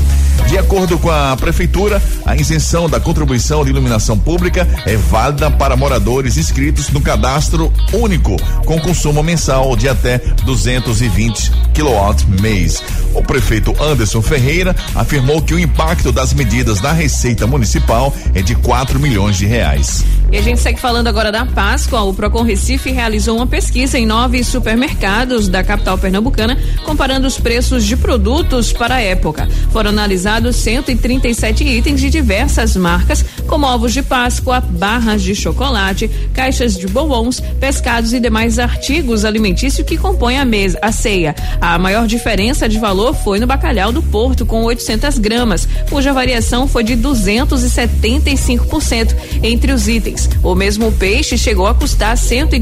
De 0.48 0.58
acordo 0.58 0.98
com 1.00 1.10
a 1.10 1.36
prefeitura, 1.36 2.02
a 2.26 2.36
isenção 2.36 2.88
da 2.88 3.00
contribuição 3.08 3.64
de 3.64 3.70
iluminação 3.70 4.20
pública 4.20 4.68
é 4.86 4.98
válida 4.98 5.50
para 5.50 5.78
moradores 5.78 6.36
inscritos 6.36 6.90
no 6.90 7.00
cadastro 7.00 7.72
único, 7.94 8.36
com 8.66 8.78
consumo 8.82 9.24
mensal 9.24 9.78
de 9.78 9.88
até 9.88 10.18
220 10.44 11.52
kW 11.74 12.42
mês. 12.42 12.84
O 13.14 13.24
prefeito 13.24 13.74
Anderson 13.82 14.22
Ferreira 14.22 14.76
afirmou 14.94 15.42
que 15.42 15.54
o 15.54 15.60
impacto 15.60 16.12
das 16.12 16.34
medidas 16.34 16.82
na 16.82 16.92
receita 16.92 17.48
municipal 17.48 18.14
é 18.36 18.42
de 18.42 18.56
4 18.56 19.00
milhões 19.00 19.38
de 19.38 19.46
reais. 19.46 20.04
E 20.30 20.38
a 20.38 20.42
gente 20.42 20.60
segue 20.60 20.78
falando 20.78 21.08
agora 21.08 21.32
da 21.32 21.46
Páscoa. 21.46 22.02
O 22.02 22.14
Procon 22.14 22.44
Recife 22.44 22.92
realizou 22.92 23.38
uma 23.38 23.48
pesquisa 23.48 23.98
em 23.98 24.06
nove 24.06 24.44
supermercados 24.44 25.48
da 25.48 25.64
capital 25.64 25.98
pernambucana, 25.98 26.58
comparando 26.84 27.26
os 27.26 27.40
preços 27.40 27.86
de 27.86 27.96
produtos 27.96 28.74
para 28.74 28.96
a 28.96 29.02
época. 29.02 29.48
Foram 29.72 29.92
analisados 29.92 30.58
137 30.58 31.64
itens 31.64 32.02
de 32.02 32.10
diversas 32.10 32.76
marcas, 32.76 33.24
como 33.48 33.66
ovos 33.66 33.94
de 33.94 34.04
Páscoa, 34.04 34.60
barras 34.60 35.24
de 35.24 35.34
chocolate, 35.34 36.10
caixas 36.34 36.76
de 36.76 36.88
bombons, 36.88 37.40
pescados 37.58 38.12
e 38.12 38.20
demais 38.20 38.60
artigos 38.60 39.24
alimentícios 39.24 39.88
que 39.88 39.98
compõem 39.98 40.40
a 40.40 40.46
mesa, 40.46 40.78
a 40.82 40.92
ceia. 40.92 41.34
A 41.62 41.80
maior 41.80 42.06
diferença 42.06 42.68
de 42.68 42.78
valor 42.78 43.16
foi 43.16 43.40
no 43.40 43.48
bacalhau 43.48 43.94
do 43.94 44.04
Porto, 44.04 44.46
com 44.46 44.64
800 44.64 45.20
gramas, 45.20 45.66
cuja 45.90 46.12
variação 46.12 46.68
foi 46.68 46.84
de 46.84 46.98
275% 46.98 49.16
entre 49.42 49.72
os 49.72 49.88
itens. 49.88 50.17
O 50.44 50.56
mesmo 50.56 50.92
peixe 50.94 51.38
chegou 51.38 51.68
a 51.68 51.74
custar 51.74 52.18
cento 52.18 52.56
e 52.56 52.62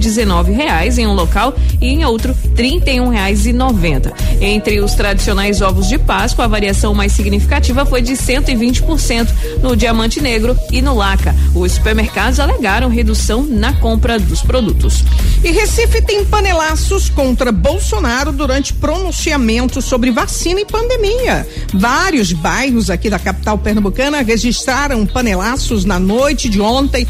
reais 0.53 0.97
em 0.97 1.05
um 1.05 1.13
local 1.13 1.53
e 1.81 1.87
em 1.87 2.05
outro 2.05 2.35
trinta 2.55 2.89
e 2.89 2.99
um 2.99 3.09
reais 3.09 3.45
e 3.45 3.53
noventa. 3.53 4.13
Entre 4.39 4.79
os 4.79 4.93
tradicionais 4.93 5.61
ovos 5.61 5.87
de 5.87 5.97
Páscoa, 5.97 6.45
a 6.45 6.47
variação 6.47 6.93
mais 6.93 7.11
significativa 7.11 7.85
foi 7.85 8.01
de 8.01 8.13
120% 8.13 9.27
no 9.61 9.75
diamante 9.75 10.21
negro 10.21 10.57
e 10.71 10.81
no 10.81 10.95
laca. 10.95 11.35
Os 11.53 11.73
supermercados 11.73 12.39
alegaram 12.39 12.89
redução 12.89 13.43
na 13.43 13.73
compra 13.73 14.17
dos 14.19 14.41
produtos. 14.41 15.03
E 15.43 15.51
Recife 15.51 16.01
tem 16.01 16.25
panelaços 16.25 17.09
contra 17.09 17.51
Bolsonaro 17.51 18.31
durante 18.31 18.73
pronunciamento 18.73 19.81
sobre 19.81 20.11
vacina 20.11 20.61
e 20.61 20.65
pandemia. 20.65 21.47
Vários 21.73 22.31
bairros 22.31 22.89
aqui 22.89 23.09
da 23.09 23.19
capital 23.19 23.57
pernambucana 23.57 24.21
registraram 24.21 25.05
panelaços 25.05 25.85
na 25.85 25.99
noite 25.99 26.49
de 26.49 26.61
ontem 26.61 27.07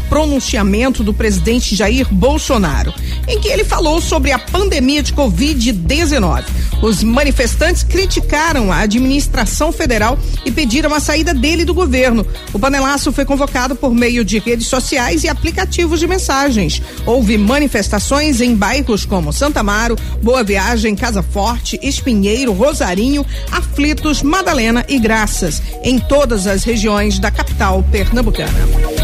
pronunciamento 0.00 1.02
do 1.02 1.12
presidente 1.12 1.74
Jair 1.74 2.06
Bolsonaro, 2.12 2.92
em 3.26 3.40
que 3.40 3.48
ele 3.48 3.64
falou 3.64 4.00
sobre 4.00 4.32
a 4.32 4.38
pandemia 4.38 5.02
de 5.02 5.12
Covid-19. 5.12 6.44
Os 6.82 7.02
manifestantes 7.02 7.82
criticaram 7.82 8.70
a 8.70 8.80
administração 8.80 9.72
federal 9.72 10.18
e 10.44 10.50
pediram 10.50 10.92
a 10.92 11.00
saída 11.00 11.32
dele 11.32 11.64
do 11.64 11.72
governo. 11.72 12.26
O 12.52 12.58
panelaço 12.58 13.12
foi 13.12 13.24
convocado 13.24 13.74
por 13.74 13.94
meio 13.94 14.24
de 14.24 14.38
redes 14.38 14.66
sociais 14.66 15.24
e 15.24 15.28
aplicativos 15.28 15.98
de 15.98 16.06
mensagens. 16.06 16.82
Houve 17.06 17.38
manifestações 17.38 18.40
em 18.40 18.54
bairros 18.54 19.04
como 19.04 19.32
Santa 19.32 19.60
Amaro, 19.60 19.96
Boa 20.22 20.44
Viagem, 20.44 20.94
Casa 20.94 21.22
Forte, 21.22 21.78
Espinheiro, 21.82 22.52
Rosarinho, 22.52 23.24
Aflitos, 23.50 24.22
Madalena 24.22 24.84
e 24.88 24.98
Graças, 24.98 25.62
em 25.82 25.98
todas 25.98 26.46
as 26.46 26.64
regiões 26.64 27.18
da 27.18 27.30
capital 27.30 27.82
pernambucana. 27.90 29.03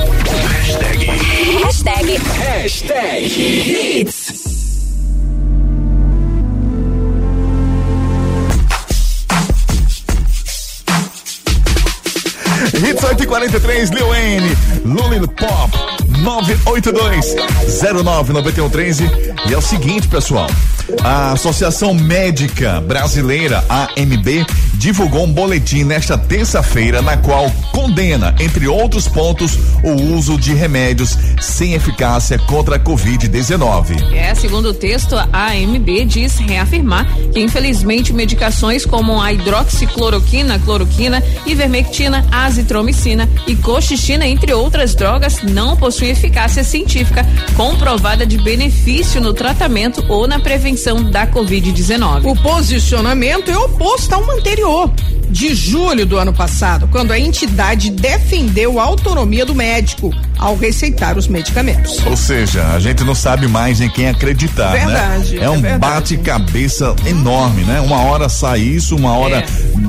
Hashtag. 1.70 2.18
Hashtag. 2.18 3.22
Hits. 3.30 4.30
Hits 12.72 13.04
843, 13.04 13.94
Lil 13.94 14.10
Wayne, 14.10 14.56
Lulin 14.84 15.28
Pop, 15.36 15.70
982 16.20 17.34
099113. 17.82 19.10
E 19.48 19.54
é 19.54 19.56
o 19.56 19.62
seguinte, 19.62 20.08
pessoal. 20.08 20.48
A 21.02 21.32
Associação 21.32 21.94
Médica 21.94 22.80
Brasileira, 22.80 23.64
AMB, 23.68 24.44
divulgou 24.74 25.24
um 25.24 25.32
boletim 25.32 25.84
nesta 25.84 26.18
terça-feira 26.18 27.00
na 27.00 27.16
qual 27.16 27.50
condena, 27.72 28.34
entre 28.40 28.66
outros 28.66 29.06
pontos, 29.06 29.58
o 29.84 29.92
uso 30.14 30.36
de 30.38 30.52
remédios 30.52 31.16
sem 31.40 31.74
eficácia 31.74 32.38
contra 32.38 32.76
a 32.76 32.78
Covid-19. 32.78 34.12
É, 34.12 34.34
segundo 34.34 34.70
o 34.70 34.74
texto, 34.74 35.16
a 35.16 35.52
AMB 35.52 36.04
diz 36.06 36.38
reafirmar 36.38 37.06
que, 37.32 37.40
infelizmente, 37.40 38.12
medicações 38.12 38.84
como 38.84 39.20
a 39.20 39.32
hidroxicloroquina, 39.32 40.58
cloroquina, 40.58 41.22
ivermectina, 41.46 42.26
azitromicina 42.32 43.28
e 43.46 43.54
coxicina, 43.54 44.26
entre 44.26 44.52
outras 44.52 44.94
drogas, 44.94 45.42
não 45.42 45.76
possuem 45.76 46.09
eficácia 46.10 46.64
científica 46.64 47.24
comprovada 47.56 48.26
de 48.26 48.38
benefício 48.38 49.20
no 49.20 49.32
tratamento 49.32 50.04
ou 50.08 50.26
na 50.26 50.38
prevenção 50.38 51.02
da 51.10 51.26
Covid-19. 51.26 52.30
O 52.30 52.42
posicionamento 52.42 53.50
é 53.50 53.56
oposto 53.56 54.14
ao 54.14 54.30
anterior, 54.30 54.90
de 55.30 55.54
julho 55.54 56.04
do 56.04 56.18
ano 56.18 56.32
passado, 56.32 56.88
quando 56.90 57.12
a 57.12 57.18
entidade 57.18 57.90
defendeu 57.90 58.78
a 58.80 58.82
autonomia 58.84 59.46
do 59.46 59.54
médico 59.54 60.12
ao 60.38 60.56
receitar 60.56 61.16
os 61.18 61.28
medicamentos. 61.28 61.98
Ou 62.06 62.16
seja, 62.16 62.64
a 62.74 62.80
gente 62.80 63.04
não 63.04 63.14
sabe 63.14 63.46
mais 63.46 63.80
em 63.80 63.88
quem 63.90 64.08
acreditar, 64.08 64.72
Verdade, 64.72 65.36
né? 65.36 65.42
É 65.42 65.44
é 65.44 65.50
um 65.50 65.78
bate-cabeça 65.78 66.94
enorme, 67.06 67.62
né? 67.64 67.80
Uma 67.80 68.02
hora 68.02 68.28
sai 68.28 68.60
isso, 68.60 68.96
uma 68.96 69.16
hora 69.16 69.36
É. 69.38 69.44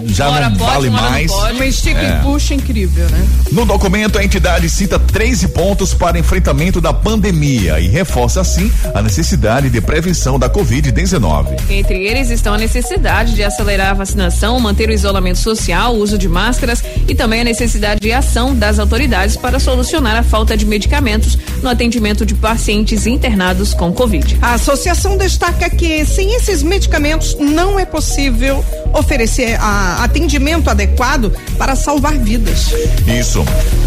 já 0.08 0.28
Uma 0.28 0.36
hora 0.38 0.50
não 0.50 0.58
pode, 0.58 0.72
vale 0.72 0.90
não 0.90 1.02
mais. 1.10 1.32
pode. 1.32 1.56
Uma 1.56 1.66
estica 1.66 2.00
É. 2.00 2.20
e 2.20 2.24
puxa 2.24 2.54
incrível, 2.54 3.08
né? 3.10 3.26
No 3.52 3.66
documento, 3.66 4.18
a 4.20 4.24
entidade 4.24 4.70
cita 4.70 5.00
13 5.00 5.48
pontos 5.50 5.94
para 5.94 6.20
enfrentamento 6.20 6.80
da 6.82 6.94
pandemia 6.94 7.80
e 7.80 7.88
reforça, 7.88 8.42
assim, 8.42 8.72
a 8.94 9.02
necessidade 9.02 9.70
de 9.70 9.82
prevenção 9.82 10.38
da 10.38 10.50
Covid-19. 10.50 11.58
Entre 11.70 12.06
eles 12.08 12.30
estão 12.30 12.54
a 12.54 12.58
necessidade 12.58 13.34
de 13.34 13.44
acelerar 13.44 13.92
a 13.92 13.94
vacinação, 13.94 14.60
manter 14.60 14.90
o 14.90 14.94
isolamento 14.94 15.31
social, 15.40 15.96
o 15.96 16.00
uso 16.00 16.18
de 16.18 16.28
máscaras 16.28 16.84
e 17.08 17.14
também 17.16 17.42
a 17.42 17.44
necessidade 17.44 18.00
de 18.00 18.12
ação 18.12 18.56
das 18.56 18.80
autoridades 18.80 19.36
para 19.38 19.60
solucionar 19.60 20.16
a 20.18 20.24
falta 20.24 20.56
de 20.58 20.66
medicamentos 20.66 21.38
no 21.62 21.70
atendimento 21.70 22.26
de 22.26 22.34
pacientes 22.36 23.06
internados 23.06 23.74
com 23.74 23.92
Covid. 23.94 24.38
A 24.42 24.54
associação 24.56 25.18
destaca 25.18 25.70
que 25.70 26.06
sem 26.06 26.36
esses 26.36 26.64
medicamentos 26.64 27.36
não 27.40 27.80
é 27.80 27.86
possível 27.86 28.64
oferecer 28.94 29.58
a- 29.60 30.04
atendimento 30.04 30.70
adequado 30.70 31.32
para 31.58 31.76
salvar 31.76 32.18
vidas. 32.18 32.72
Isso. 33.08 33.44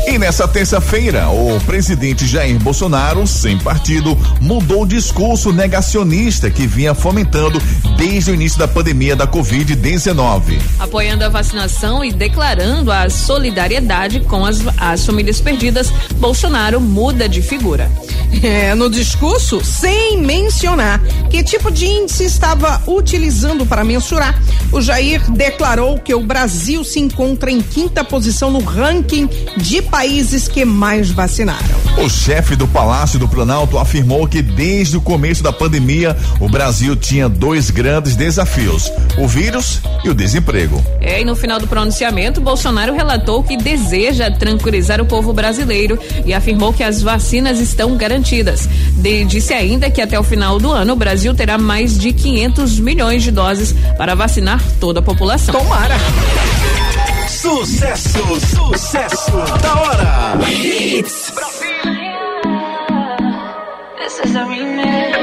E 0.06 0.18
nessa 0.18 0.46
terça-feira, 0.46 1.28
o 1.28 1.58
presidente 1.66 2.26
Jair 2.26 2.58
Bolsonaro, 2.58 3.26
sem 3.26 3.58
partido, 3.58 4.16
mudou 4.40 4.82
o 4.82 4.86
discurso 4.86 5.52
negacionista 5.52 6.50
que 6.50 6.66
vinha 6.66 6.94
fomentando 6.94 7.60
desde 7.96 8.30
o 8.30 8.34
início 8.34 8.58
da 8.58 8.68
pandemia 8.68 9.16
da 9.16 9.26
Covid-19. 9.26 10.58
Apoiando 10.78 11.24
a 11.24 11.28
vacinação 11.34 12.04
e 12.04 12.12
declarando 12.12 12.92
a 12.92 13.10
solidariedade 13.10 14.20
com 14.20 14.46
as, 14.46 14.62
as 14.78 15.04
famílias 15.04 15.40
perdidas, 15.40 15.90
Bolsonaro 16.14 16.80
muda 16.80 17.28
de 17.28 17.42
figura. 17.42 17.90
É, 18.42 18.74
no 18.74 18.90
discurso, 18.90 19.64
sem 19.64 20.18
mencionar 20.18 21.00
que 21.30 21.42
tipo 21.42 21.70
de 21.70 21.86
índice 21.86 22.24
estava 22.24 22.82
utilizando 22.86 23.64
para 23.64 23.84
mensurar, 23.84 24.38
o 24.72 24.80
Jair 24.80 25.30
declarou 25.30 25.98
que 25.98 26.14
o 26.14 26.20
Brasil 26.20 26.84
se 26.84 26.98
encontra 26.98 27.50
em 27.50 27.60
quinta 27.60 28.02
posição 28.02 28.50
no 28.50 28.60
ranking 28.60 29.28
de 29.56 29.80
países 29.82 30.48
que 30.48 30.64
mais 30.64 31.10
vacinaram. 31.10 31.84
O 31.96 32.08
chefe 32.08 32.56
do 32.56 32.66
Palácio 32.66 33.18
do 33.18 33.28
Planalto 33.28 33.78
afirmou 33.78 34.26
que 34.26 34.42
desde 34.42 34.96
o 34.96 35.00
começo 35.00 35.42
da 35.42 35.52
pandemia, 35.52 36.16
o 36.40 36.48
Brasil 36.48 36.96
tinha 36.96 37.28
dois 37.28 37.70
grandes 37.70 38.16
desafios: 38.16 38.90
o 39.16 39.28
vírus 39.28 39.80
e 40.02 40.10
o 40.10 40.14
desemprego. 40.14 40.84
É, 41.00 41.20
e 41.20 41.24
no 41.24 41.36
final 41.36 41.60
do 41.60 41.68
pronunciamento, 41.68 42.40
Bolsonaro 42.40 42.94
relatou 42.94 43.42
que 43.42 43.56
deseja 43.56 44.30
tranquilizar 44.30 45.00
o 45.00 45.06
povo 45.06 45.32
brasileiro 45.32 45.98
e 46.24 46.34
afirmou 46.34 46.72
que 46.72 46.82
as 46.82 47.00
vacinas 47.00 47.60
estão 47.60 47.96
garantidas. 47.96 48.23
De- 48.96 49.24
disse 49.24 49.52
ainda 49.52 49.90
que 49.90 50.00
até 50.00 50.18
o 50.18 50.22
final 50.22 50.58
do 50.58 50.70
ano 50.70 50.92
o 50.92 50.96
Brasil 50.96 51.34
terá 51.34 51.58
mais 51.58 51.98
de 51.98 52.12
500 52.12 52.78
milhões 52.80 53.22
de 53.22 53.30
doses 53.30 53.74
para 53.96 54.14
vacinar 54.14 54.60
toda 54.80 55.00
a 55.00 55.02
população. 55.02 55.54
Tomara. 55.54 55.94
Sucesso, 57.28 58.18
sucesso 58.56 59.30
da 59.62 59.74
hora. 59.80 60.38
Hits. 60.50 61.32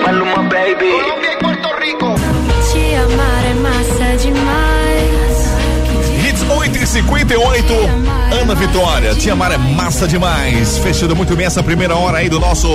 Maluma, 0.04 0.44
baby. 0.44 0.92
Te 2.72 2.96
amar 2.96 3.46
é 3.46 3.54
massa 3.56 4.18
demais. 4.18 4.81
Hits 6.52 6.58
8 6.58 6.78
e 6.78 6.88
58 6.88 7.74
Ana 8.42 8.56
Vitória, 8.56 9.14
Tia 9.16 9.36
Mara 9.36 9.56
é 9.56 9.58
massa 9.58 10.08
demais. 10.08 10.78
Fechando 10.78 11.16
muito 11.16 11.36
bem 11.36 11.46
essa 11.46 11.62
primeira 11.62 11.96
hora 11.96 12.20
aí 12.20 12.30
do 12.30 12.40
nosso 12.40 12.68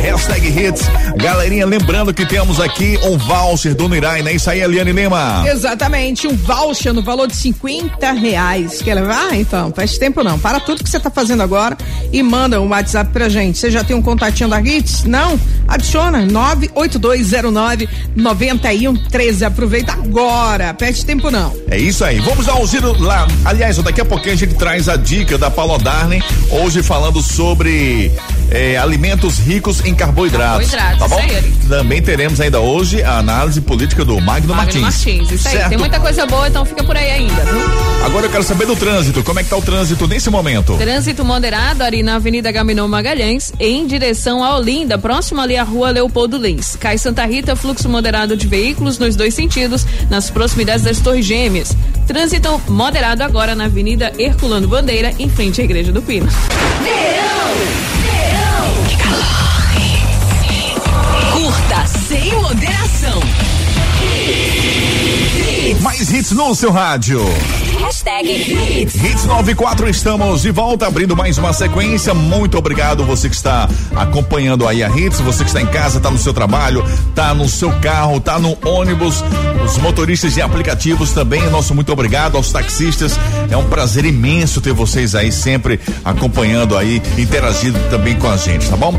hashtag 0.00 0.48
Hits. 0.48 0.82
Galerinha, 1.16 1.64
lembrando 1.64 2.12
que 2.12 2.26
temos 2.26 2.60
aqui 2.60 2.98
um 3.04 3.16
voucher 3.16 3.74
do 3.74 3.88
Nirai, 3.88 4.22
né? 4.22 4.32
Isso 4.32 4.50
aí, 4.50 4.60
Eliane 4.60 4.92
Lima. 4.92 5.44
Exatamente, 5.46 6.26
um 6.26 6.36
voucher 6.36 6.92
no 6.92 7.02
valor 7.02 7.28
de 7.28 7.36
50 7.36 8.12
reais. 8.12 8.82
Quer 8.82 8.94
levar? 8.94 9.34
Então, 9.34 9.72
faz 9.72 9.96
tempo 9.98 10.22
não. 10.24 10.38
Para 10.38 10.58
tudo 10.60 10.82
que 10.82 10.90
você 10.90 10.98
tá 10.98 11.10
fazendo 11.10 11.42
agora 11.42 11.76
e 12.12 12.22
manda 12.22 12.60
um 12.60 12.68
WhatsApp 12.68 13.12
pra 13.12 13.28
gente. 13.28 13.58
Você 13.58 13.70
já 13.70 13.84
tem 13.84 13.94
um 13.94 14.02
contatinho 14.02 14.48
da 14.48 14.60
Hits? 14.60 15.04
Não? 15.04 15.38
Adiciona 15.66 16.26
98209 16.26 17.88
9113. 18.16 19.44
Aproveita 19.44 19.92
agora. 19.92 20.74
Perde 20.74 21.04
tempo 21.04 21.30
não. 21.30 21.54
É 21.70 21.78
isso 21.78 22.04
aí. 22.04 22.18
Vamos 22.20 22.48
um 22.48 22.66
giro 22.66 22.92
lá. 23.08 23.26
Aliás, 23.44 23.78
daqui 23.78 24.00
a 24.00 24.04
pouquinho 24.04 24.34
a 24.34 24.36
gente 24.36 24.54
traz 24.54 24.88
a 24.88 24.94
dica 24.94 25.38
da 25.38 25.50
Paula 25.50 25.78
Darling, 25.78 26.22
hoje 26.50 26.82
falando 26.82 27.22
sobre 27.22 28.12
eh, 28.50 28.76
alimentos 28.76 29.38
ricos 29.38 29.84
em 29.84 29.94
carboidratos. 29.94 30.70
Carboidratos, 30.70 30.98
tá 30.98 31.08
bom? 31.08 31.20
aí. 31.20 31.52
Também 31.68 32.02
teremos 32.02 32.40
ainda 32.40 32.60
hoje 32.60 33.02
a 33.02 33.18
análise 33.18 33.60
política 33.60 34.04
do 34.04 34.20
Magno, 34.20 34.54
Magno 34.54 34.54
Martins. 34.54 34.82
Martins, 34.82 35.30
isso 35.30 35.48
aí. 35.48 35.54
Certo? 35.54 35.68
Tem 35.68 35.78
muita 35.78 36.00
coisa 36.00 36.26
boa, 36.26 36.48
então 36.48 36.64
fica 36.64 36.82
por 36.84 36.96
aí 36.96 37.10
ainda, 37.10 37.44
viu? 37.44 37.60
Agora 38.04 38.26
eu 38.26 38.30
quero 38.30 38.42
saber 38.42 38.66
do 38.66 38.76
trânsito. 38.76 39.22
Como 39.22 39.40
é 39.40 39.42
que 39.42 39.50
tá 39.50 39.56
o 39.56 39.62
trânsito 39.62 40.06
nesse 40.06 40.30
momento? 40.30 40.76
Trânsito 40.76 41.24
moderado 41.24 41.82
ali 41.82 42.02
na 42.02 42.16
Avenida 42.16 42.50
Gaminão 42.50 42.88
Magalhães, 42.88 43.52
em 43.58 43.86
direção 43.86 44.42
a 44.42 44.56
Olinda, 44.56 44.98
próximo 44.98 45.40
ali 45.40 45.56
à 45.56 45.62
rua 45.62 45.90
Leopoldo 45.90 46.38
Lins. 46.38 46.76
Cai 46.76 46.96
Santa 46.96 47.24
Rita, 47.26 47.54
fluxo 47.54 47.88
moderado 47.88 48.36
de 48.36 48.46
veículos 48.46 48.98
nos 48.98 49.16
dois 49.16 49.34
sentidos, 49.34 49.86
nas 50.08 50.30
proximidades 50.30 50.84
das 50.84 51.00
Torres 51.00 51.26
Gêmeas. 51.26 51.76
Trânsito 52.06 52.60
moderado 52.68 53.22
agora 53.22 53.54
na 53.54 53.64
Avenida 53.64 54.12
Herculano 54.18 54.68
Bandeira, 54.68 55.12
em 55.18 55.28
frente 55.28 55.60
à 55.60 55.64
Igreja 55.64 55.92
do 55.92 56.00
Pino. 56.00 56.26
Curta 56.26 58.27
sem 62.28 62.34
moderação. 62.34 63.20
Mais 65.80 66.10
hits 66.10 66.32
no 66.32 66.54
seu 66.54 66.70
rádio. 66.70 67.20
Hashtag 67.88 68.30
Hits. 68.30 68.94
Hits 68.96 69.24
94, 69.24 69.88
estamos 69.88 70.42
de 70.42 70.50
volta, 70.50 70.86
abrindo 70.86 71.16
mais 71.16 71.38
uma 71.38 71.54
sequência. 71.54 72.12
Muito 72.12 72.58
obrigado 72.58 73.02
você 73.02 73.30
que 73.30 73.34
está 73.34 73.66
acompanhando 73.96 74.68
aí 74.68 74.84
a 74.84 74.94
Hits, 74.94 75.20
você 75.20 75.42
que 75.42 75.48
está 75.48 75.62
em 75.62 75.66
casa, 75.66 75.96
está 75.96 76.10
no 76.10 76.18
seu 76.18 76.34
trabalho, 76.34 76.84
está 77.08 77.32
no 77.32 77.48
seu 77.48 77.72
carro, 77.80 78.18
está 78.18 78.38
no 78.38 78.58
ônibus, 78.62 79.24
os 79.64 79.78
motoristas 79.78 80.34
de 80.34 80.42
aplicativos 80.42 81.12
também. 81.12 81.48
Nosso 81.48 81.74
muito 81.74 81.90
obrigado 81.90 82.36
aos 82.36 82.52
taxistas. 82.52 83.18
É 83.50 83.56
um 83.56 83.70
prazer 83.70 84.04
imenso 84.04 84.60
ter 84.60 84.74
vocês 84.74 85.14
aí 85.14 85.32
sempre 85.32 85.80
acompanhando 86.04 86.76
aí, 86.76 87.00
interagindo 87.16 87.78
também 87.88 88.16
com 88.16 88.28
a 88.28 88.36
gente, 88.36 88.68
tá 88.68 88.76
bom? 88.76 88.92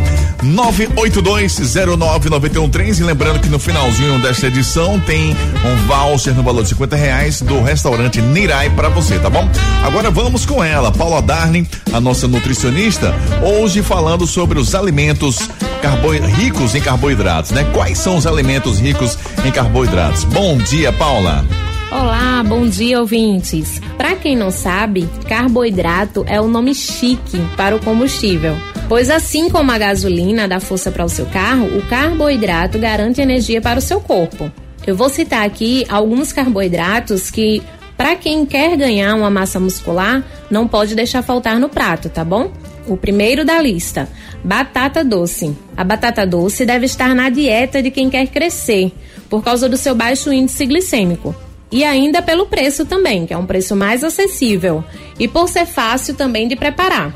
982099113. 0.43 3.05
Lembrando 3.05 3.39
que 3.39 3.49
no 3.49 3.59
finalzinho 3.59 4.19
desta 4.19 4.47
edição 4.47 4.99
tem 5.01 5.37
um 5.63 5.75
voucher 5.85 6.33
no 6.33 6.41
valor 6.41 6.63
de 6.63 6.69
50 6.69 6.95
reais 6.95 7.39
do 7.39 7.61
restaurante 7.61 8.19
Nirai 8.19 8.78
para 8.79 8.87
você, 8.87 9.19
tá 9.19 9.29
bom? 9.29 9.45
Agora 9.83 10.09
vamos 10.09 10.45
com 10.45 10.63
ela, 10.63 10.89
Paula 10.89 11.21
Darling, 11.21 11.67
a 11.91 11.99
nossa 11.99 12.29
nutricionista, 12.29 13.13
hoje 13.43 13.83
falando 13.83 14.25
sobre 14.25 14.57
os 14.57 14.73
alimentos 14.73 15.49
carbo... 15.81 16.11
ricos 16.11 16.73
em 16.75 16.79
carboidratos, 16.79 17.51
né? 17.51 17.65
Quais 17.73 17.97
são 17.97 18.15
os 18.15 18.25
alimentos 18.25 18.79
ricos 18.79 19.17
em 19.45 19.51
carboidratos? 19.51 20.23
Bom 20.23 20.57
dia, 20.57 20.93
Paula. 20.93 21.45
Olá, 21.91 22.41
bom 22.47 22.69
dia, 22.69 23.01
ouvintes. 23.01 23.81
Para 23.97 24.15
quem 24.15 24.37
não 24.37 24.49
sabe, 24.49 25.09
carboidrato 25.27 26.23
é 26.25 26.39
o 26.39 26.47
nome 26.47 26.73
chique 26.73 27.37
para 27.57 27.75
o 27.75 27.79
combustível. 27.81 28.55
Pois 28.87 29.09
assim 29.09 29.49
como 29.49 29.73
a 29.73 29.77
gasolina 29.77 30.47
dá 30.47 30.61
força 30.61 30.89
para 30.89 31.03
o 31.03 31.09
seu 31.09 31.25
carro, 31.25 31.65
o 31.77 31.81
carboidrato 31.89 32.79
garante 32.79 33.19
energia 33.19 33.59
para 33.59 33.79
o 33.79 33.81
seu 33.81 33.99
corpo. 33.99 34.49
Eu 34.87 34.95
vou 34.95 35.09
citar 35.09 35.45
aqui 35.45 35.85
alguns 35.89 36.31
carboidratos 36.31 37.29
que, 37.29 37.61
para 37.99 38.15
quem 38.15 38.45
quer 38.45 38.77
ganhar 38.77 39.13
uma 39.13 39.29
massa 39.29 39.59
muscular, 39.59 40.23
não 40.49 40.69
pode 40.69 40.95
deixar 40.95 41.21
faltar 41.21 41.59
no 41.59 41.67
prato, 41.67 42.07
tá 42.07 42.23
bom? 42.23 42.49
O 42.87 42.95
primeiro 42.95 43.43
da 43.43 43.61
lista, 43.61 44.07
batata 44.41 45.03
doce. 45.03 45.53
A 45.75 45.83
batata 45.83 46.25
doce 46.25 46.65
deve 46.65 46.85
estar 46.85 47.13
na 47.13 47.29
dieta 47.29 47.83
de 47.83 47.91
quem 47.91 48.09
quer 48.09 48.27
crescer, 48.27 48.93
por 49.29 49.43
causa 49.43 49.67
do 49.67 49.75
seu 49.75 49.93
baixo 49.93 50.31
índice 50.31 50.65
glicêmico. 50.65 51.35
E 51.69 51.83
ainda 51.83 52.21
pelo 52.21 52.45
preço 52.45 52.85
também, 52.85 53.25
que 53.25 53.33
é 53.33 53.37
um 53.37 53.45
preço 53.45 53.75
mais 53.75 54.01
acessível, 54.01 54.81
e 55.19 55.27
por 55.27 55.49
ser 55.49 55.65
fácil 55.65 56.15
também 56.15 56.47
de 56.47 56.55
preparar. 56.55 57.13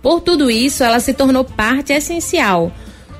Por 0.00 0.20
tudo 0.20 0.48
isso, 0.48 0.84
ela 0.84 1.00
se 1.00 1.12
tornou 1.12 1.42
parte 1.42 1.92
essencial 1.92 2.70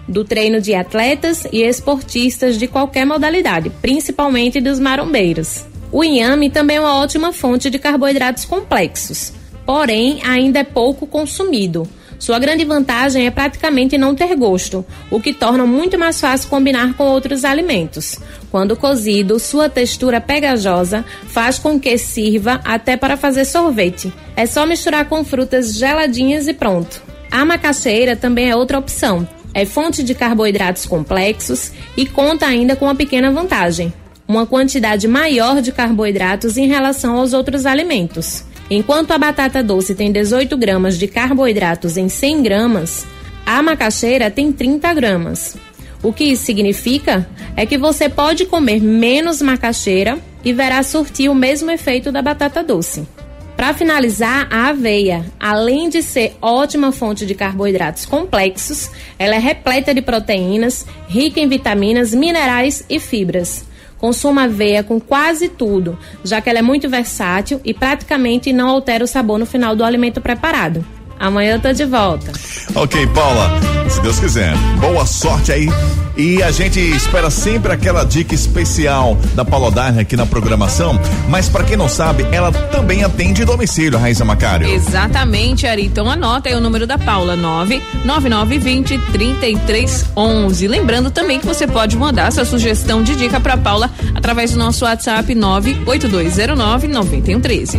do 0.06 0.24
treino 0.24 0.60
de 0.60 0.76
atletas 0.76 1.44
e 1.52 1.60
esportistas 1.60 2.56
de 2.56 2.68
qualquer 2.68 3.04
modalidade, 3.04 3.68
principalmente 3.82 4.60
dos 4.60 4.78
marombeiros. 4.78 5.68
O 5.92 6.04
inhame 6.04 6.50
também 6.50 6.76
é 6.76 6.80
uma 6.80 6.96
ótima 6.96 7.32
fonte 7.32 7.68
de 7.68 7.78
carboidratos 7.78 8.44
complexos, 8.44 9.32
porém 9.66 10.20
ainda 10.24 10.60
é 10.60 10.64
pouco 10.64 11.06
consumido. 11.06 11.88
Sua 12.16 12.38
grande 12.38 12.64
vantagem 12.64 13.26
é 13.26 13.30
praticamente 13.30 13.96
não 13.96 14.14
ter 14.14 14.36
gosto, 14.36 14.84
o 15.10 15.18
que 15.18 15.32
torna 15.32 15.64
muito 15.64 15.98
mais 15.98 16.20
fácil 16.20 16.50
combinar 16.50 16.94
com 16.94 17.04
outros 17.04 17.44
alimentos. 17.44 18.18
Quando 18.50 18.76
cozido, 18.76 19.38
sua 19.38 19.70
textura 19.70 20.20
pegajosa 20.20 21.04
faz 21.28 21.58
com 21.58 21.80
que 21.80 21.96
sirva 21.96 22.60
até 22.62 22.96
para 22.96 23.16
fazer 23.16 23.46
sorvete. 23.46 24.12
É 24.36 24.44
só 24.44 24.66
misturar 24.66 25.06
com 25.06 25.24
frutas 25.24 25.74
geladinhas 25.74 26.46
e 26.46 26.52
pronto. 26.52 27.02
A 27.30 27.44
macaxeira 27.44 28.14
também 28.14 28.50
é 28.50 28.54
outra 28.54 28.78
opção, 28.78 29.26
é 29.54 29.64
fonte 29.64 30.02
de 30.02 30.14
carboidratos 30.14 30.84
complexos 30.84 31.72
e 31.96 32.06
conta 32.06 32.46
ainda 32.46 32.76
com 32.76 32.84
uma 32.84 32.94
pequena 32.94 33.30
vantagem: 33.30 33.92
uma 34.30 34.46
quantidade 34.46 35.08
maior 35.08 35.60
de 35.60 35.72
carboidratos 35.72 36.56
em 36.56 36.68
relação 36.68 37.16
aos 37.16 37.32
outros 37.32 37.66
alimentos. 37.66 38.44
Enquanto 38.70 39.10
a 39.10 39.18
batata 39.18 39.60
doce 39.60 39.92
tem 39.92 40.12
18 40.12 40.56
gramas 40.56 40.96
de 40.96 41.08
carboidratos 41.08 41.96
em 41.96 42.08
100 42.08 42.42
gramas, 42.44 43.06
a 43.44 43.60
macaxeira 43.60 44.30
tem 44.30 44.52
30 44.52 44.94
gramas. 44.94 45.56
O 46.00 46.12
que 46.12 46.22
isso 46.22 46.44
significa 46.44 47.28
é 47.56 47.66
que 47.66 47.76
você 47.76 48.08
pode 48.08 48.46
comer 48.46 48.80
menos 48.80 49.42
macaxeira 49.42 50.16
e 50.44 50.52
verá 50.52 50.80
surtir 50.84 51.28
o 51.28 51.34
mesmo 51.34 51.68
efeito 51.68 52.12
da 52.12 52.22
batata 52.22 52.62
doce. 52.62 53.08
Para 53.56 53.74
finalizar, 53.74 54.46
a 54.48 54.68
aveia, 54.68 55.26
além 55.40 55.88
de 55.88 56.04
ser 56.04 56.36
ótima 56.40 56.92
fonte 56.92 57.26
de 57.26 57.34
carboidratos 57.34 58.06
complexos, 58.06 58.90
ela 59.18 59.34
é 59.34 59.38
repleta 59.38 59.92
de 59.92 60.00
proteínas, 60.00 60.86
rica 61.08 61.40
em 61.40 61.48
vitaminas, 61.48 62.14
minerais 62.14 62.84
e 62.88 63.00
fibras. 63.00 63.68
Consuma 64.00 64.44
aveia 64.44 64.82
com 64.82 64.98
quase 64.98 65.48
tudo, 65.48 65.98
já 66.24 66.40
que 66.40 66.48
ela 66.48 66.60
é 66.60 66.62
muito 66.62 66.88
versátil 66.88 67.60
e 67.64 67.74
praticamente 67.74 68.52
não 68.52 68.68
altera 68.68 69.04
o 69.04 69.06
sabor 69.06 69.38
no 69.38 69.44
final 69.46 69.76
do 69.76 69.84
alimento 69.84 70.20
preparado. 70.20 70.84
Amanhã 71.20 71.56
eu 71.56 71.60
tô 71.60 71.70
de 71.70 71.84
volta. 71.84 72.32
Ok, 72.74 73.06
Paula, 73.08 73.50
se 73.90 74.00
Deus 74.00 74.18
quiser. 74.18 74.56
Boa 74.80 75.04
sorte 75.04 75.52
aí. 75.52 75.68
E 76.16 76.42
a 76.42 76.50
gente 76.50 76.80
espera 76.80 77.30
sempre 77.30 77.72
aquela 77.72 78.04
dica 78.04 78.34
especial 78.34 79.16
da 79.34 79.44
Paula 79.44 79.70
Darne 79.70 80.00
aqui 80.00 80.16
na 80.16 80.24
programação. 80.24 80.98
Mas 81.28 81.48
para 81.48 81.62
quem 81.62 81.76
não 81.76 81.88
sabe, 81.88 82.26
ela 82.32 82.50
também 82.50 83.04
atende 83.04 83.44
domicílio, 83.44 83.98
Raíssa 83.98 84.24
Macário. 84.24 84.66
Exatamente, 84.68 85.66
Ari. 85.66 85.84
Então 85.84 86.10
anota 86.10 86.48
aí 86.48 86.54
o 86.54 86.60
número 86.60 86.86
da 86.86 86.96
Paula: 86.96 87.36
99920 87.36 88.98
3311. 89.12 90.68
Lembrando 90.68 91.10
também 91.10 91.38
que 91.38 91.46
você 91.46 91.66
pode 91.66 91.96
mandar 91.98 92.32
sua 92.32 92.46
sugestão 92.46 93.02
de 93.02 93.14
dica 93.14 93.38
para 93.40 93.58
Paula 93.58 93.90
através 94.14 94.52
do 94.52 94.58
nosso 94.58 94.86
WhatsApp 94.86 95.34
98209 95.34 96.88
9113. 96.88 97.78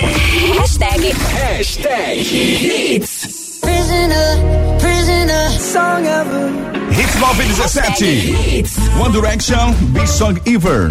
Hashtag. 0.00 1.12
Hashtag. 1.32 2.18
Hits. 2.18 3.60
Prisoner, 3.60 4.78
prisoner. 4.78 5.48
Song 5.50 6.06
ever. 6.06 6.48
Hits 6.90 7.20
917. 7.20 8.64
One 8.98 9.12
Direction, 9.12 9.74
Big 9.92 10.08
Song 10.08 10.40
Ever. 10.46 10.88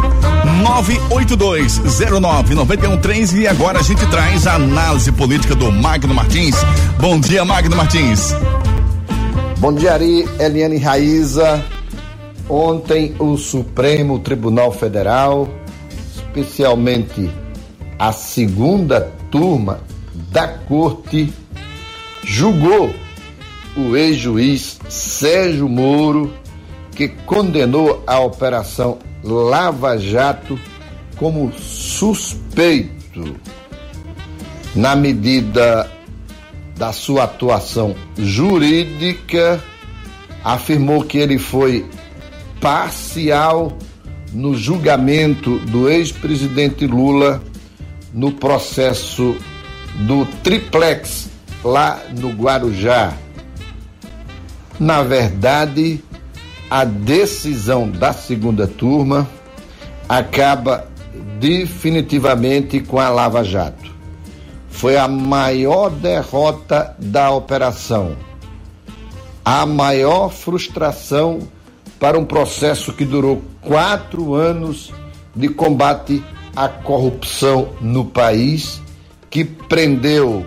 982099113 1.09 3.41
e 3.41 3.47
agora 3.47 3.79
a 3.79 3.81
gente 3.81 4.05
traz 4.07 4.45
a 4.45 4.53
análise 4.55 5.11
política 5.11 5.55
do 5.55 5.71
Magno 5.71 6.13
Martins. 6.13 6.55
Bom 6.99 7.19
dia, 7.19 7.43
Magno 7.43 7.75
Martins. 7.75 8.35
Bom 9.57 9.73
dia, 9.73 9.93
Ari, 9.93 10.27
Eliane 10.39 10.77
Raíza. 10.77 11.65
Ontem 12.47 13.15
o 13.19 13.35
Supremo 13.37 14.19
Tribunal 14.19 14.71
Federal, 14.71 15.49
especialmente 16.15 17.29
a 17.99 18.13
segunda 18.13 19.11
turma 19.29 19.81
da 20.31 20.47
corte 20.47 21.33
julgou 22.23 22.95
o 23.75 23.95
ex-juiz 23.95 24.79
Sérgio 24.87 25.67
Moro, 25.67 26.33
que 26.95 27.09
condenou 27.09 28.01
a 28.07 28.19
operação 28.19 28.97
Lava 29.21 29.97
Jato 29.97 30.57
como 31.17 31.51
suspeito. 31.53 33.35
Na 34.73 34.95
medida 34.95 35.91
da 36.77 36.93
sua 36.93 37.23
atuação 37.23 37.93
jurídica, 38.17 39.61
afirmou 40.43 41.03
que 41.03 41.17
ele 41.17 41.37
foi 41.37 41.85
parcial 42.61 43.77
no 44.31 44.55
julgamento 44.55 45.59
do 45.59 45.89
ex-presidente 45.89 46.85
Lula 46.85 47.41
no 48.13 48.31
processo 48.31 49.35
do 49.95 50.25
triplex 50.43 51.29
lá 51.63 52.01
no 52.17 52.29
Guarujá. 52.29 53.13
Na 54.79 55.03
verdade, 55.03 56.03
a 56.69 56.85
decisão 56.85 57.89
da 57.89 58.13
segunda 58.13 58.67
turma 58.67 59.27
acaba 60.07 60.87
definitivamente 61.39 62.79
com 62.79 62.99
a 62.99 63.09
Lava 63.09 63.43
Jato. 63.43 63.89
Foi 64.69 64.95
a 64.95 65.07
maior 65.07 65.89
derrota 65.89 66.95
da 66.97 67.31
operação, 67.31 68.15
a 69.43 69.65
maior 69.65 70.29
frustração 70.29 71.39
para 71.99 72.17
um 72.17 72.23
processo 72.23 72.93
que 72.93 73.03
durou 73.03 73.41
quatro 73.61 74.33
anos 74.33 74.93
de 75.35 75.49
combate 75.49 76.23
a 76.55 76.67
corrupção 76.67 77.69
no 77.81 78.05
país, 78.05 78.81
que 79.29 79.43
prendeu 79.43 80.45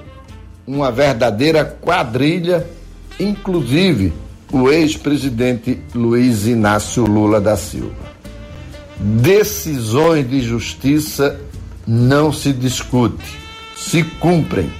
uma 0.66 0.90
verdadeira 0.90 1.64
quadrilha, 1.64 2.66
inclusive 3.18 4.12
o 4.52 4.68
ex-presidente 4.68 5.80
Luiz 5.94 6.46
Inácio 6.46 7.04
Lula 7.04 7.40
da 7.40 7.56
Silva. 7.56 8.12
Decisões 8.98 10.28
de 10.28 10.40
justiça 10.40 11.40
não 11.86 12.32
se 12.32 12.52
discute, 12.52 13.38
se 13.76 14.04
cumprem, 14.04 14.70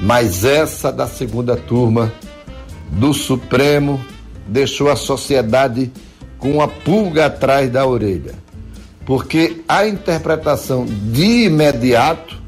mas 0.00 0.44
essa 0.44 0.90
da 0.90 1.06
segunda 1.06 1.56
turma 1.56 2.12
do 2.90 3.12
Supremo 3.12 4.04
deixou 4.46 4.90
a 4.90 4.96
sociedade 4.96 5.92
com 6.38 6.52
uma 6.52 6.66
pulga 6.66 7.26
atrás 7.26 7.70
da 7.70 7.86
orelha 7.86 8.42
porque 9.04 9.62
a 9.68 9.86
interpretação 9.86 10.84
de 10.84 11.44
imediato 11.46 12.40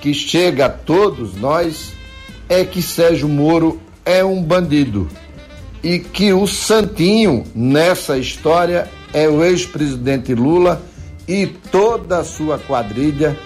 que 0.00 0.12
chega 0.12 0.66
a 0.66 0.70
todos 0.70 1.34
nós 1.34 1.92
é 2.48 2.64
que 2.64 2.82
Sérgio 2.82 3.28
Moro 3.28 3.80
é 4.04 4.24
um 4.24 4.42
bandido 4.42 5.08
e 5.82 5.98
que 5.98 6.32
o 6.32 6.46
santinho 6.46 7.44
nessa 7.54 8.18
história 8.18 8.88
é 9.12 9.28
o 9.28 9.42
ex-presidente 9.42 10.34
Lula 10.34 10.82
e 11.26 11.46
toda 11.46 12.18
a 12.18 12.24
sua 12.24 12.58
quadrilha 12.58 13.36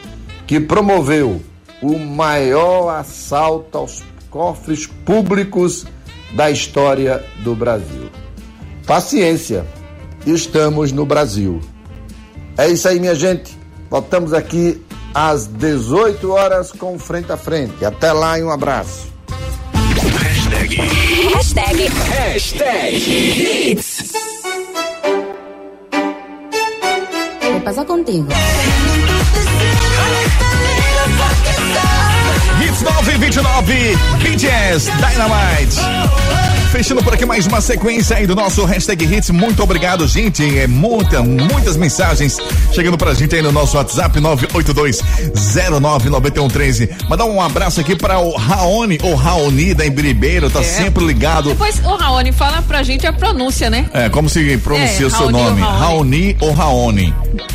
que 0.46 0.58
promoveu 0.60 1.40
o 1.80 1.98
maior 1.98 2.90
assalto 2.90 3.78
aos 3.78 4.02
cofres 4.28 4.86
públicos 4.86 5.86
da 6.32 6.50
história 6.50 7.24
do 7.42 7.54
Brasil. 7.54 8.10
Paciência, 8.86 9.64
estamos 10.26 10.92
no 10.92 11.06
Brasil. 11.06 11.60
É 12.60 12.68
isso 12.68 12.86
aí, 12.86 13.00
minha 13.00 13.14
gente. 13.14 13.58
Voltamos 13.88 14.34
aqui 14.34 14.84
às 15.14 15.46
18 15.46 16.30
horas 16.30 16.70
com 16.70 16.98
Frente 16.98 17.32
a 17.32 17.36
Frente. 17.38 17.82
Até 17.82 18.12
lá 18.12 18.38
e 18.38 18.44
um 18.44 18.50
abraço. 18.50 19.08
Hashtag. 20.20 20.76
Hashtag. 21.34 21.88
Hashtag. 21.88 23.70
Hits. 23.70 24.12
¿Qué 27.40 27.60
pasa 27.64 27.82
contigo? 27.86 28.28
Hits 32.62 32.82
929, 32.82 33.96
BTS, 34.22 34.90
Dynamite. 34.98 36.49
Fechando 36.70 37.02
por 37.02 37.12
aqui 37.12 37.26
mais 37.26 37.46
uma 37.48 37.60
sequência 37.60 38.16
aí 38.16 38.26
do 38.28 38.34
nosso 38.36 38.64
hashtag 38.64 39.04
Hits. 39.04 39.30
Muito 39.30 39.60
obrigado, 39.62 40.06
gente. 40.06 40.56
É 40.58 40.66
muita, 40.68 41.20
muitas 41.22 41.76
mensagens 41.76 42.36
chegando 42.72 42.96
pra 42.96 43.12
gente 43.12 43.34
aí 43.34 43.42
no 43.42 43.50
nosso 43.50 43.76
WhatsApp 43.76 44.18
982-099113. 44.20 46.88
Mandar 47.08 47.24
um 47.24 47.40
abraço 47.42 47.80
aqui 47.80 47.96
para 47.96 48.20
o 48.20 48.36
Raoni, 48.36 48.98
ou 49.02 49.14
Raoni 49.16 49.74
da 49.74 49.84
Embiribeiro, 49.84 50.48
tá 50.48 50.60
É. 50.60 50.64
sempre 50.64 51.04
ligado. 51.04 51.48
Depois, 51.50 51.80
ô 51.84 51.96
Raoni, 51.96 52.30
fala 52.30 52.62
pra 52.62 52.84
gente 52.84 53.04
a 53.06 53.12
pronúncia, 53.12 53.68
né? 53.68 53.86
É, 53.92 54.08
como 54.08 54.28
se 54.28 54.56
pronuncia 54.58 55.04
É, 55.04 55.06
o 55.06 55.10
seu 55.10 55.26
Raoni 55.28 55.38
ou 55.38 55.44
nome? 55.50 55.60
Raoni? 55.60 55.80
Raoni 55.80 56.36
ou 56.40 56.52
Raoni? 56.52 57.12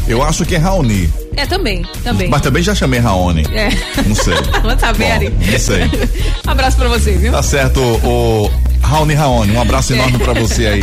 Eu 0.10 0.22
acho 0.24 0.44
que 0.46 0.56
é 0.56 0.58
Raoni. 0.58 1.10
É, 1.38 1.46
também, 1.46 1.86
também. 2.04 2.28
Mas 2.30 2.42
também 2.42 2.62
já 2.64 2.74
chamei 2.76 3.00
Raoni. 3.00 3.46
É. 3.54 3.70
Não 4.06 4.16
sei. 4.16 4.34
Ari. 5.14 5.30
não 5.30 5.60
sei. 5.60 5.90
Abraço 6.46 6.76
pra 6.78 6.90
você, 6.90 7.14
viu? 7.14 7.32
Tá 7.32 7.42
certo, 7.44 7.80
o 7.82 8.52
Raoni 8.86 9.14
Raoni. 9.14 9.52
Um 9.52 9.62
abraço 9.62 9.94
enorme 9.94 10.18
pra 10.20 10.34
você 10.34 10.66
aí. 10.68 10.82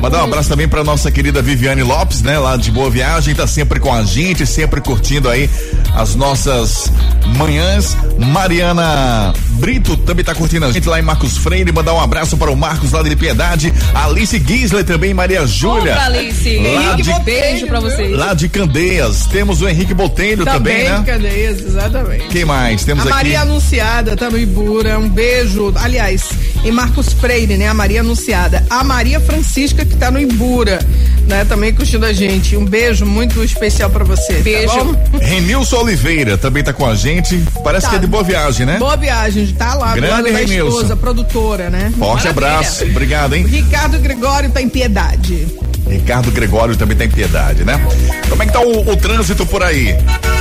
Mandar 0.00 0.20
um 0.20 0.24
abraço 0.24 0.48
também 0.48 0.68
pra 0.68 0.84
nossa 0.84 1.10
querida 1.10 1.40
Viviane 1.42 1.82
Lopes, 1.82 2.22
né? 2.22 2.38
Lá 2.38 2.56
de 2.56 2.70
Boa 2.70 2.90
Viagem, 2.90 3.34
tá 3.34 3.46
sempre 3.46 3.80
com 3.80 3.92
a 3.92 4.02
gente, 4.02 4.46
sempre 4.46 4.80
curtindo 4.80 5.28
aí 5.28 5.48
as 5.94 6.14
nossas 6.14 6.92
manhãs. 7.36 7.96
Mariana 8.18 9.32
Brito 9.58 9.96
também 9.96 10.24
tá 10.24 10.34
curtindo 10.34 10.66
a 10.66 10.72
gente 10.72 10.86
lá 10.88 10.98
em 10.98 11.02
Marcos 11.02 11.36
Freire. 11.38 11.72
Mandar 11.72 11.94
um 11.94 12.00
abraço 12.00 12.36
para 12.36 12.50
o 12.50 12.56
Marcos 12.56 12.92
lá 12.92 13.02
de 13.02 13.16
Piedade. 13.16 13.72
Alice 13.94 14.38
Gisler 14.46 14.84
também, 14.84 15.14
Maria 15.14 15.46
Júlia. 15.46 15.94
Opa, 15.94 16.04
Alice. 16.04 16.58
Lá 16.58 16.92
Henrique, 16.92 17.02
de, 17.02 17.20
beijo 17.20 17.66
pra 17.66 17.80
vocês. 17.80 18.16
lá 18.16 18.34
de 18.34 18.48
Candeias. 18.48 19.26
Temos 19.26 19.62
o 19.62 19.68
Henrique 19.68 19.94
Botelho 19.94 20.44
também, 20.44 20.84
Também, 20.84 21.00
né? 21.00 21.04
Candeias, 21.06 21.60
exatamente. 21.60 22.26
Quem 22.28 22.44
mais? 22.44 22.84
Temos 22.84 23.04
a 23.04 23.08
aqui. 23.08 23.16
Maria 23.16 23.40
Anunciada 23.40 24.16
tá 24.16 24.30
no 24.30 24.38
Ibura, 24.38 24.98
um 24.98 25.08
beijo. 25.08 25.72
Aliás, 25.76 26.22
em 26.66 26.72
Marcos 26.72 27.12
Freire, 27.12 27.56
né? 27.56 27.68
A 27.68 27.74
Maria 27.74 28.00
Anunciada. 28.00 28.64
A 28.68 28.82
Maria 28.82 29.20
Francisca 29.20 29.84
que 29.84 29.96
tá 29.96 30.10
no 30.10 30.18
Ibura, 30.20 30.80
né? 31.28 31.44
Também 31.44 31.72
curtindo 31.72 32.04
a 32.04 32.12
gente. 32.12 32.56
Um 32.56 32.64
beijo 32.64 33.06
muito 33.06 33.42
especial 33.44 33.88
pra 33.90 34.04
você. 34.04 34.34
Beijo. 34.34 34.74
Tá? 34.94 35.18
Renilson 35.20 35.76
Oliveira 35.78 36.36
também 36.36 36.64
tá 36.64 36.72
com 36.72 36.84
a 36.86 36.94
gente. 36.94 37.40
Parece 37.62 37.86
Tá. 37.86 37.90
que 37.90 37.96
é 37.96 37.98
de 38.00 38.06
boa 38.06 38.22
viagem, 38.24 38.66
né? 38.66 38.78
Boa 38.78 38.96
viagem, 38.96 39.46
tá 39.56 39.74
lá 39.74 39.94
Grande 39.94 40.30
da 40.32 40.38
Renilson. 40.38 40.68
esposa, 40.68 40.96
produtora, 40.96 41.70
né? 41.70 41.92
Forte 41.98 42.26
Maravilha. 42.26 42.30
abraço. 42.30 42.84
Obrigado, 42.84 43.34
hein? 43.34 43.46
Ricardo 43.46 43.98
Gregório 43.98 44.50
tá 44.50 44.60
em 44.60 44.68
piedade. 44.68 45.46
Ricardo 45.88 46.32
Gregório 46.32 46.76
também 46.76 46.96
tem 46.96 47.08
piedade, 47.08 47.64
né? 47.64 47.80
Como 48.28 48.42
é 48.42 48.46
que 48.46 48.52
tá 48.52 48.60
o, 48.60 48.90
o 48.90 48.96
trânsito 48.96 49.46
por 49.46 49.62
aí? 49.62 49.94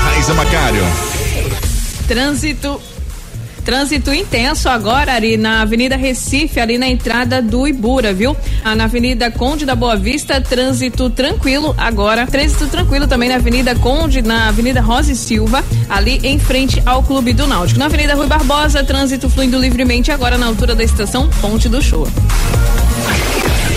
Raíza 0.04 0.34
Macário. 0.34 0.82
Trânsito. 2.08 2.82
Trânsito 3.66 4.14
intenso 4.14 4.70
agora 4.70 5.16
ali 5.16 5.38
na 5.38 5.64
Avenida 5.64 5.98
Recife, 5.98 6.60
ali 6.60 6.78
na 6.78 6.88
entrada 6.88 7.42
do 7.42 7.68
Ibura, 7.68 8.14
viu? 8.14 8.38
Ah, 8.64 8.76
na 8.76 8.84
Avenida 8.84 9.32
Conde 9.32 9.66
da 9.66 9.74
Boa 9.74 9.96
Vista, 9.96 10.40
trânsito 10.40 11.10
tranquilo 11.10 11.74
agora. 11.76 12.28
Trânsito 12.28 12.68
tranquilo 12.68 13.08
também 13.08 13.28
na 13.28 13.36
Avenida 13.36 13.74
Conde, 13.74 14.22
na 14.22 14.50
Avenida 14.50 14.82
Rosa 14.82 15.12
e 15.12 15.16
Silva, 15.16 15.64
ali 15.90 16.20
em 16.24 16.38
frente 16.38 16.80
ao 16.86 17.02
Clube 17.02 17.34
do 17.34 17.48
Náutico. 17.48 17.80
Na 17.80 17.86
Avenida 17.86 18.14
Rui 18.14 18.28
Barbosa, 18.28 18.84
trânsito 18.84 19.28
fluindo 19.32 19.58
livremente 19.58 20.12
agora 20.12 20.38
na 20.38 20.46
altura 20.46 20.76
da 20.76 20.84
estação 20.84 21.28
Ponte 21.42 21.68
do 21.68 21.82
Show. 21.82 22.08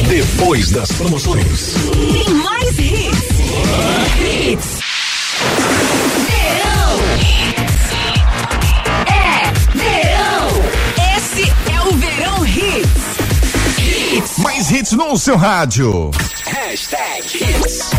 Depois 0.07 0.71
das 0.71 0.93
promoções. 0.93 1.75
Tem 2.13 2.35
mais 2.35 2.79
hits. 2.79 3.29
Hits. 4.21 4.79
Mais 14.59 14.73
hits 14.73 14.91
no 14.91 15.17
seu 15.17 15.37
rádio. 15.37 16.11
Hashtag 16.45 17.23
Hits. 17.23 17.91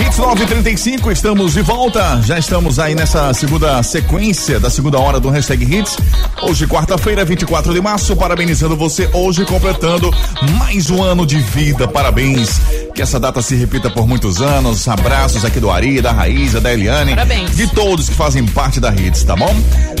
Hits 0.00 0.16
935, 0.16 1.10
estamos 1.10 1.54
de 1.54 1.62
volta. 1.62 2.22
Já 2.22 2.38
estamos 2.38 2.78
aí 2.78 2.94
nessa 2.94 3.34
segunda 3.34 3.82
sequência 3.82 4.60
da 4.60 4.70
segunda 4.70 4.96
hora 5.00 5.18
do 5.18 5.28
hashtag 5.28 5.64
Hits. 5.64 5.96
Hoje, 6.40 6.68
quarta-feira, 6.68 7.24
24 7.24 7.74
de 7.74 7.80
março. 7.80 8.14
Parabenizando 8.14 8.76
você 8.76 9.10
hoje, 9.12 9.44
completando 9.44 10.08
mais 10.56 10.88
um 10.88 11.02
ano 11.02 11.26
de 11.26 11.40
vida. 11.40 11.88
Parabéns. 11.88 12.60
Que 12.94 13.02
essa 13.02 13.18
data 13.18 13.42
se 13.42 13.56
repita 13.56 13.90
por 13.90 14.06
muitos 14.06 14.40
anos. 14.40 14.86
Abraços 14.86 15.44
aqui 15.44 15.58
do 15.58 15.68
Ari, 15.68 16.00
da 16.00 16.12
Raíza, 16.12 16.60
da 16.60 16.72
Eliane. 16.72 17.10
Parabéns. 17.10 17.56
De 17.56 17.66
todos 17.66 18.08
que 18.08 18.14
fazem 18.14 18.46
parte 18.46 18.78
da 18.78 18.94
Hits, 18.94 19.24
tá 19.24 19.34
bom? 19.34 19.52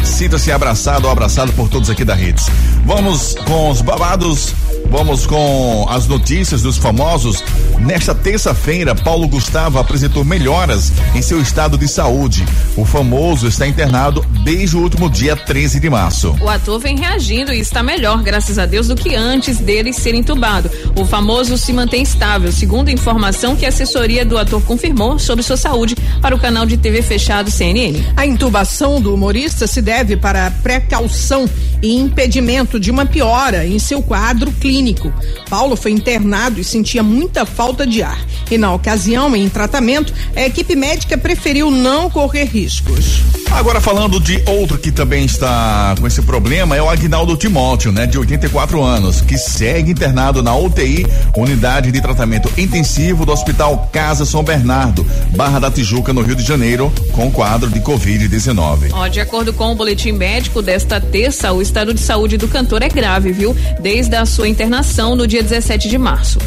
Sinta-se 0.04 0.52
abraçado 0.52 1.06
ou 1.06 1.10
abraçado 1.10 1.52
por 1.54 1.68
todos 1.68 1.90
aqui 1.90 2.04
da 2.04 2.14
Hits. 2.14 2.46
Vamos 2.84 3.34
com 3.46 3.70
os 3.70 3.82
babados. 3.82 4.54
Vamos 4.90 5.26
com 5.26 5.86
as 5.88 6.06
notícias 6.06 6.62
dos 6.62 6.76
famosos. 6.76 7.42
Nesta 7.80 8.14
terça-feira, 8.14 8.94
Paulo 8.94 9.26
Gustavo 9.26 9.78
apresentou 9.78 10.24
melhoras 10.24 10.92
em 11.14 11.22
seu 11.22 11.40
estado 11.40 11.76
de 11.76 11.88
saúde. 11.88 12.44
O 12.76 12.84
famoso 12.84 13.48
está 13.48 13.66
internado 13.66 14.24
desde 14.44 14.76
o 14.76 14.80
último 14.80 15.10
dia 15.10 15.34
13 15.34 15.80
de 15.80 15.90
março. 15.90 16.36
O 16.40 16.48
ator 16.48 16.78
vem 16.78 16.96
reagindo 16.96 17.52
e 17.52 17.58
está 17.58 17.82
melhor, 17.82 18.22
graças 18.22 18.58
a 18.58 18.66
Deus, 18.66 18.86
do 18.86 18.94
que 18.94 19.16
antes 19.16 19.58
dele 19.58 19.92
ser 19.92 20.14
entubado. 20.14 20.70
O 20.94 21.04
famoso 21.04 21.58
se 21.58 21.72
mantém 21.72 22.02
estável, 22.02 22.52
segundo 22.52 22.83
informação 22.90 23.56
que 23.56 23.64
a 23.64 23.68
assessoria 23.68 24.24
do 24.24 24.38
ator 24.38 24.62
confirmou 24.62 25.18
sobre 25.18 25.42
sua 25.42 25.56
saúde 25.56 25.96
para 26.20 26.34
o 26.34 26.38
canal 26.38 26.66
de 26.66 26.76
TV 26.76 27.02
fechado 27.02 27.50
CNN. 27.50 28.02
A 28.16 28.26
intubação 28.26 29.00
do 29.00 29.14
humorista 29.14 29.66
se 29.66 29.80
deve 29.80 30.16
para 30.16 30.50
precaução 30.50 31.48
e 31.82 31.96
impedimento 31.96 32.80
de 32.80 32.90
uma 32.90 33.04
piora 33.04 33.66
em 33.66 33.78
seu 33.78 34.02
quadro 34.02 34.50
clínico. 34.52 35.12
Paulo 35.50 35.76
foi 35.76 35.90
internado 35.90 36.60
e 36.60 36.64
sentia 36.64 37.02
muita 37.02 37.44
falta 37.44 37.86
de 37.86 38.02
ar. 38.02 38.18
E 38.50 38.58
na 38.58 38.72
ocasião, 38.72 39.34
em 39.34 39.48
tratamento, 39.48 40.12
a 40.34 40.42
equipe 40.42 40.76
médica 40.76 41.16
preferiu 41.18 41.70
não 41.70 42.08
correr 42.08 42.44
riscos. 42.44 43.22
Agora 43.50 43.80
falando 43.80 44.18
de 44.18 44.42
outro 44.46 44.78
que 44.78 44.90
também 44.90 45.24
está 45.24 45.94
com 46.00 46.06
esse 46.06 46.22
problema 46.22 46.76
é 46.76 46.82
o 46.82 46.88
Agnaldo 46.88 47.36
Timóteo, 47.36 47.92
né, 47.92 48.06
de 48.06 48.18
84 48.18 48.82
anos, 48.82 49.20
que 49.20 49.38
segue 49.38 49.92
internado 49.92 50.42
na 50.42 50.56
UTI, 50.56 51.06
unidade 51.36 51.92
de 51.92 52.00
tratamento 52.00 52.50
intensivo 52.58 52.73
do 52.74 53.30
Hospital 53.30 53.88
Casa 53.92 54.24
São 54.24 54.42
Bernardo, 54.42 55.06
Barra 55.36 55.60
da 55.60 55.70
Tijuca, 55.70 56.12
no 56.12 56.22
Rio 56.22 56.34
de 56.34 56.42
Janeiro, 56.42 56.92
com 57.12 57.30
quadro 57.30 57.70
de 57.70 57.78
Covid-19. 57.78 58.90
Ó, 58.92 59.06
de 59.06 59.20
acordo 59.20 59.52
com 59.52 59.70
o 59.70 59.76
boletim 59.76 60.10
médico 60.10 60.60
desta 60.60 61.00
terça, 61.00 61.52
o 61.52 61.62
estado 61.62 61.94
de 61.94 62.00
saúde 62.00 62.36
do 62.36 62.48
cantor 62.48 62.82
é 62.82 62.88
grave, 62.88 63.30
viu? 63.30 63.56
Desde 63.80 64.16
a 64.16 64.26
sua 64.26 64.48
internação 64.48 65.14
no 65.14 65.24
dia 65.24 65.40
17 65.40 65.88
de 65.88 65.96
março. 65.96 66.40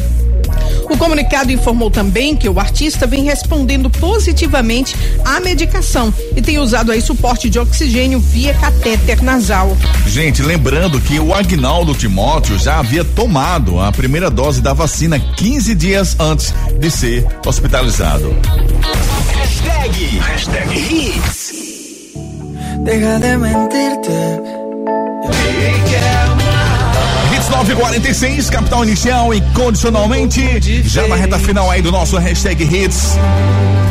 O 0.88 0.96
comunicado 0.96 1.52
informou 1.52 1.90
também 1.90 2.34
que 2.34 2.48
o 2.48 2.58
artista 2.58 3.06
vem 3.06 3.22
respondendo 3.22 3.90
positivamente 3.90 4.96
à 5.24 5.38
medicação 5.40 6.12
e 6.34 6.40
tem 6.40 6.58
usado 6.58 6.90
aí 6.90 7.00
suporte 7.00 7.50
de 7.50 7.58
oxigênio 7.58 8.18
via 8.18 8.54
catéter 8.54 9.22
nasal. 9.22 9.76
Gente, 10.06 10.42
lembrando 10.42 11.00
que 11.00 11.18
o 11.20 11.34
Agnaldo 11.34 11.94
Timóteo 11.94 12.58
já 12.58 12.78
havia 12.78 13.04
tomado 13.04 13.80
a 13.80 13.92
primeira 13.92 14.30
dose 14.30 14.60
da 14.60 14.72
vacina 14.72 15.18
15 15.18 15.74
dias 15.74 16.16
antes 16.18 16.54
de 16.78 16.90
ser 16.90 17.26
hospitalizado. 17.46 18.34
Hashtag. 19.34 20.18
Hashtag 20.18 20.78
Hits. 20.78 21.52
Deja 22.84 23.18
de 23.18 23.36
mentirte. 23.36 24.57
Hits 27.48 27.50
946, 27.50 28.50
capital 28.50 28.84
inicial 28.84 29.34
e 29.34 29.40
condicionalmente. 29.52 30.42
Já 30.86 31.08
na 31.08 31.16
reta 31.16 31.38
final 31.38 31.70
aí 31.70 31.80
do 31.80 31.90
nosso 31.90 32.18
hashtag 32.18 32.62
Hits. 32.62 33.16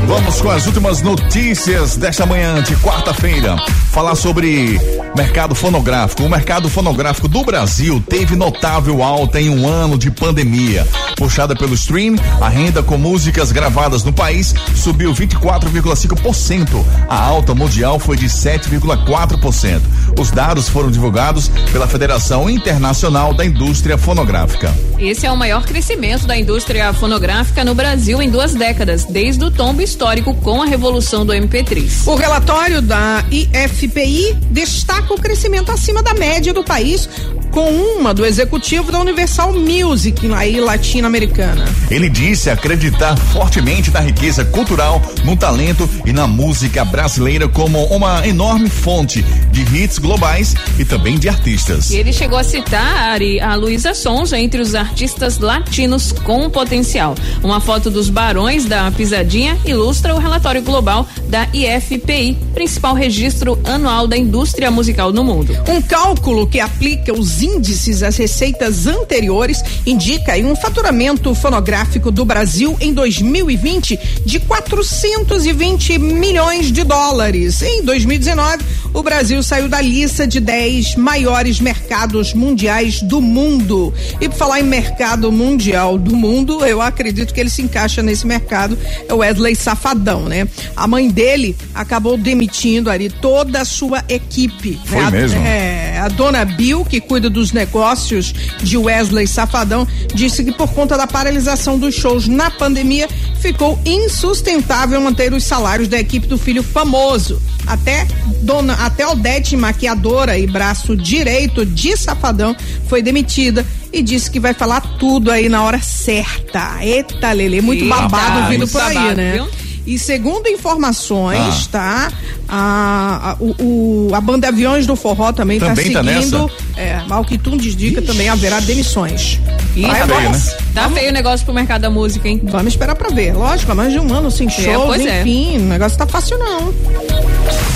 Vamos 0.06 0.42
com 0.42 0.50
as 0.50 0.66
últimas 0.66 1.02
notícias 1.02 1.98
desta 1.98 2.26
manhã 2.26 2.62
de 2.62 2.76
quarta-feira. 2.78 3.58
Falar 3.92 4.16
sobre 4.16 4.80
mercado 5.16 5.56
fonográfico. 5.56 6.24
O 6.24 6.30
mercado 6.30 6.70
fonográfico 6.70 7.28
do 7.28 7.44
Brasil 7.44 8.04
teve 8.08 8.36
notável 8.36 9.02
alta 9.02 9.42
em 9.42 9.50
um 9.50 9.68
ano 9.68 9.98
de 9.98 10.12
pandemia. 10.12 10.88
Puxada 11.16 11.56
pelo 11.56 11.74
stream, 11.74 12.16
a 12.40 12.48
renda 12.48 12.84
com 12.84 12.98
músicas 12.98 13.52
gravadas 13.52 14.04
no 14.04 14.14
país 14.14 14.54
subiu 14.76 15.12
24,5%. 15.14 16.86
A 17.10 17.20
alta 17.20 17.56
mundial 17.56 17.98
foi 17.98 18.16
de 18.16 18.28
7,4%. 18.28 19.82
Os 20.20 20.30
dados 20.30 20.70
foram 20.70 20.92
divulgados 20.92 21.50
pela 21.72 21.88
Federação 21.88 22.48
Internacional 22.48 23.34
da 23.34 23.44
Indústria 23.44 23.98
Fonográfica. 23.98 24.72
Esse 25.00 25.26
é 25.26 25.32
o 25.32 25.38
maior 25.38 25.64
crescimento 25.66 26.26
da 26.26 26.38
indústria 26.38 26.92
fonográfica 26.94 27.64
no 27.64 27.76
Brasil 27.76 28.22
em 28.22 28.30
duas 28.30 28.54
décadas, 28.54 29.06
desde 29.06 29.44
o 29.44 29.52
tombo 29.52 29.82
histórico 29.88 30.34
com 30.36 30.62
a 30.62 30.66
revolução 30.66 31.26
do 31.26 31.34
MP3. 31.34 32.08
O 32.08 32.16
relatório 32.16 32.82
da 32.82 33.24
IFPI 33.32 34.34
destaca 34.52 35.14
o 35.14 35.20
crescimento 35.20 35.72
acima 35.72 36.04
da 36.04 36.14
média 36.14 36.54
do 36.54 36.64
país, 36.64 37.10
com 37.58 37.72
uma 37.72 38.14
do 38.14 38.24
executivo 38.24 38.92
da 38.92 39.00
Universal 39.00 39.52
Music, 39.52 40.32
aí 40.32 40.62
latino-americana. 40.62 41.66
Ele 41.90 42.08
disse 42.08 42.52
acreditar 42.52 43.18
fortemente 43.18 43.90
na 43.90 44.00
riqueza 44.00 44.46
cultural, 44.46 45.02
no 45.26 45.36
talento 45.36 45.90
e 46.06 46.14
na 46.14 46.28
música 46.28 46.86
brasileira 46.86 47.48
como 47.48 47.84
uma 47.86 48.28
enorme 48.28 48.70
fonte 48.70 49.24
de 49.52 49.64
hits 49.76 49.98
globais 49.98 50.54
e 50.78 50.86
também 50.86 51.18
de 51.18 51.28
artistas. 51.30 51.90
E 51.90 51.96
ele 51.96 52.14
chegou 52.14 52.38
a 52.38 52.44
citar 52.44 53.10
Ari, 53.10 53.40
a 53.40 53.56
Luísa 53.56 53.96
Sonza 53.96 54.38
entre 54.38 54.62
os 54.62 54.76
artistas 54.76 55.40
latinos 55.40 56.12
com 56.12 56.52
potencial. 56.52 57.16
Uma 57.42 57.60
foto 57.60 57.90
dos 57.90 58.08
barões 58.08 58.66
da 58.66 58.92
pisadinha 58.92 59.58
ilustra 59.66 60.14
o 60.14 60.20
relatório 60.20 60.62
global 60.62 61.08
da 61.28 61.48
IFPI, 61.52 62.38
principal 62.54 62.94
registro 62.94 63.60
anual 63.64 64.06
da 64.06 64.16
indústria 64.16 64.70
musical 64.70 65.12
no 65.12 65.24
mundo. 65.24 65.58
Um 65.68 65.82
cálculo 65.82 66.46
que 66.46 66.60
aplica 66.60 67.12
os 67.12 67.47
índices 67.48 68.04
às 68.04 68.18
receitas 68.18 68.86
anteriores 68.86 69.64
indica 69.86 70.36
um 70.38 70.56
faturamento 70.56 71.34
fonográfico 71.34 72.12
do 72.12 72.26
Brasil 72.26 72.76
em 72.80 72.94
2020 72.94 74.00
de 74.26 74.40
420 74.40 75.98
milhões 75.98 76.72
de 76.72 76.84
dólares. 76.84 77.62
Em 77.62 77.84
2019, 77.84 78.64
o 78.94 79.02
Brasil 79.02 79.42
saiu 79.42 79.70
da 79.70 79.82
lista 79.82 80.28
de 80.28 80.40
10 80.40 80.96
maiores 80.96 81.60
mercados 81.60 82.34
mundiais 82.34 83.02
do 83.02 83.22
mundo. 83.22 83.94
E 84.20 84.28
por 84.28 84.36
falar 84.36 84.60
em 84.60 84.64
mercado 84.64 85.32
mundial 85.32 85.98
do 85.98 86.16
mundo, 86.16 86.66
eu 86.66 86.82
acredito 86.82 87.34
que 87.34 87.40
ele 87.40 87.50
se 87.50 87.62
encaixa 87.62 88.02
nesse 88.02 88.26
mercado, 88.26 88.78
é 89.08 89.14
o 89.14 89.18
Wesley 89.18 89.56
Safadão, 89.56 90.24
né? 90.24 90.48
A 90.76 90.88
mãe 90.88 91.10
dele 91.10 91.56
acabou 91.74 92.18
demitindo 92.18 92.90
ali 92.90 93.10
toda 93.10 93.62
a 93.62 93.66
sua 93.66 94.04
equipe. 94.10 94.80
Foi 94.86 95.02
né? 95.02 95.12
mesmo? 95.12 95.40
É, 95.40 96.00
a 96.00 96.08
dona 96.08 96.46
Bill, 96.46 96.86
que 96.86 97.00
cuida 97.00 97.30
dos 97.38 97.52
negócios 97.52 98.34
de 98.64 98.78
Wesley 98.78 99.28
Safadão, 99.28 99.88
disse 100.14 100.44
que 100.44 100.52
por 100.52 100.70
conta 100.74 100.98
da 100.98 101.06
paralisação 101.06 101.78
dos 101.78 101.94
shows 101.94 102.28
na 102.28 102.50
pandemia, 102.50 103.08
ficou 103.40 103.80
insustentável 103.86 105.00
manter 105.00 105.34
os 105.34 105.44
salários 105.44 105.88
da 105.88 106.00
equipe 106.00 106.26
do 106.26 106.38
filho 106.38 106.64
famoso. 106.64 107.40
Até 107.68 108.08
dona, 108.42 108.74
até 108.74 109.06
Odete, 109.06 109.56
maquiadora 109.56 110.38
e 110.38 110.48
braço 110.48 110.96
direito 110.96 111.66
de 111.66 111.96
Safadão, 111.96 112.56
foi 112.88 113.02
demitida 113.02 113.66
e 113.94 114.02
disse 114.02 114.32
que 114.32 114.40
vai 114.40 114.54
falar 114.54 114.82
tudo 114.98 115.30
aí 115.30 115.48
na 115.48 115.64
hora 115.64 115.80
certa. 115.82 116.78
Eita, 116.82 117.32
Lele, 117.32 117.62
muito 117.62 117.84
Eita, 117.84 117.96
babado 117.96 118.50
vindo 118.50 118.68
por 118.68 118.82
aí, 118.82 118.96
babado, 118.96 119.16
né? 119.16 119.34
viu? 119.34 119.67
E 119.88 119.98
segundo 119.98 120.48
informações, 120.50 121.66
tá? 121.68 122.12
A, 122.48 123.32
a, 123.32 123.36
o, 123.40 124.12
a 124.14 124.20
banda 124.20 124.50
Aviões 124.50 124.86
do 124.86 124.98
Forró 124.98 125.32
também, 125.32 125.60
Também 125.62 125.94
tá 125.94 126.04
tá 126.04 126.14
seguindo. 126.14 126.52
é, 126.76 127.02
ao 127.10 127.24
que 127.24 127.38
tudo 127.38 127.56
indica, 127.56 128.02
também 128.02 128.28
haverá 128.28 128.60
demissões. 128.60 129.40
Ih, 129.78 129.86
Aí 129.86 129.92
Tá 130.02 130.08
feio, 130.08 130.30
né? 130.30 130.42
Tá 130.74 130.90
feio 130.90 131.10
o 131.10 131.14
negócio 131.14 131.46
pro 131.46 131.56
mercado 131.56 131.82
da 131.84 131.90
música, 131.90 132.28
hein? 132.28 132.42
Vamos 132.44 132.74
esperar 132.74 132.96
pra 132.96 133.10
ver. 133.10 133.34
Lógico, 133.34 133.72
há 133.72 133.76
mais 133.76 133.94
de 133.94 134.00
um 134.00 134.14
ano 134.14 134.30
sem 134.30 134.50
shows, 134.50 134.86
pois 134.88 135.06
é. 135.06 135.22
enfim, 135.22 135.58
o 135.58 135.62
negócio 135.62 135.98
tá 135.98 136.06
fácil 136.06 136.38
não. 136.38 136.74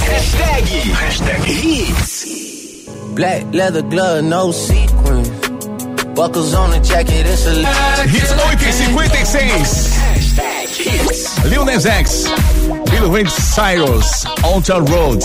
Hashtag, 0.06 0.92
hashtag 0.92 1.50
hits. 1.50 2.26
Black 3.14 3.46
leather 3.54 3.84
glove, 3.84 4.22
no 4.22 4.52
sequins. 4.52 5.32
Buckles 6.14 6.54
on 6.54 6.72
the 6.72 6.80
jacket, 6.84 7.26
it's 7.26 7.48
a 7.48 8.04
Hits 8.06 8.32
8 8.32 8.68
e 8.68 8.74
56. 8.74 10.01
Lil 11.46 11.64
Nas 11.64 11.86
X, 11.86 12.26
Bill 12.90 13.12
Ray 13.12 13.26
Cyrus, 13.30 14.26
Alta 14.42 14.80
Road. 14.80 15.24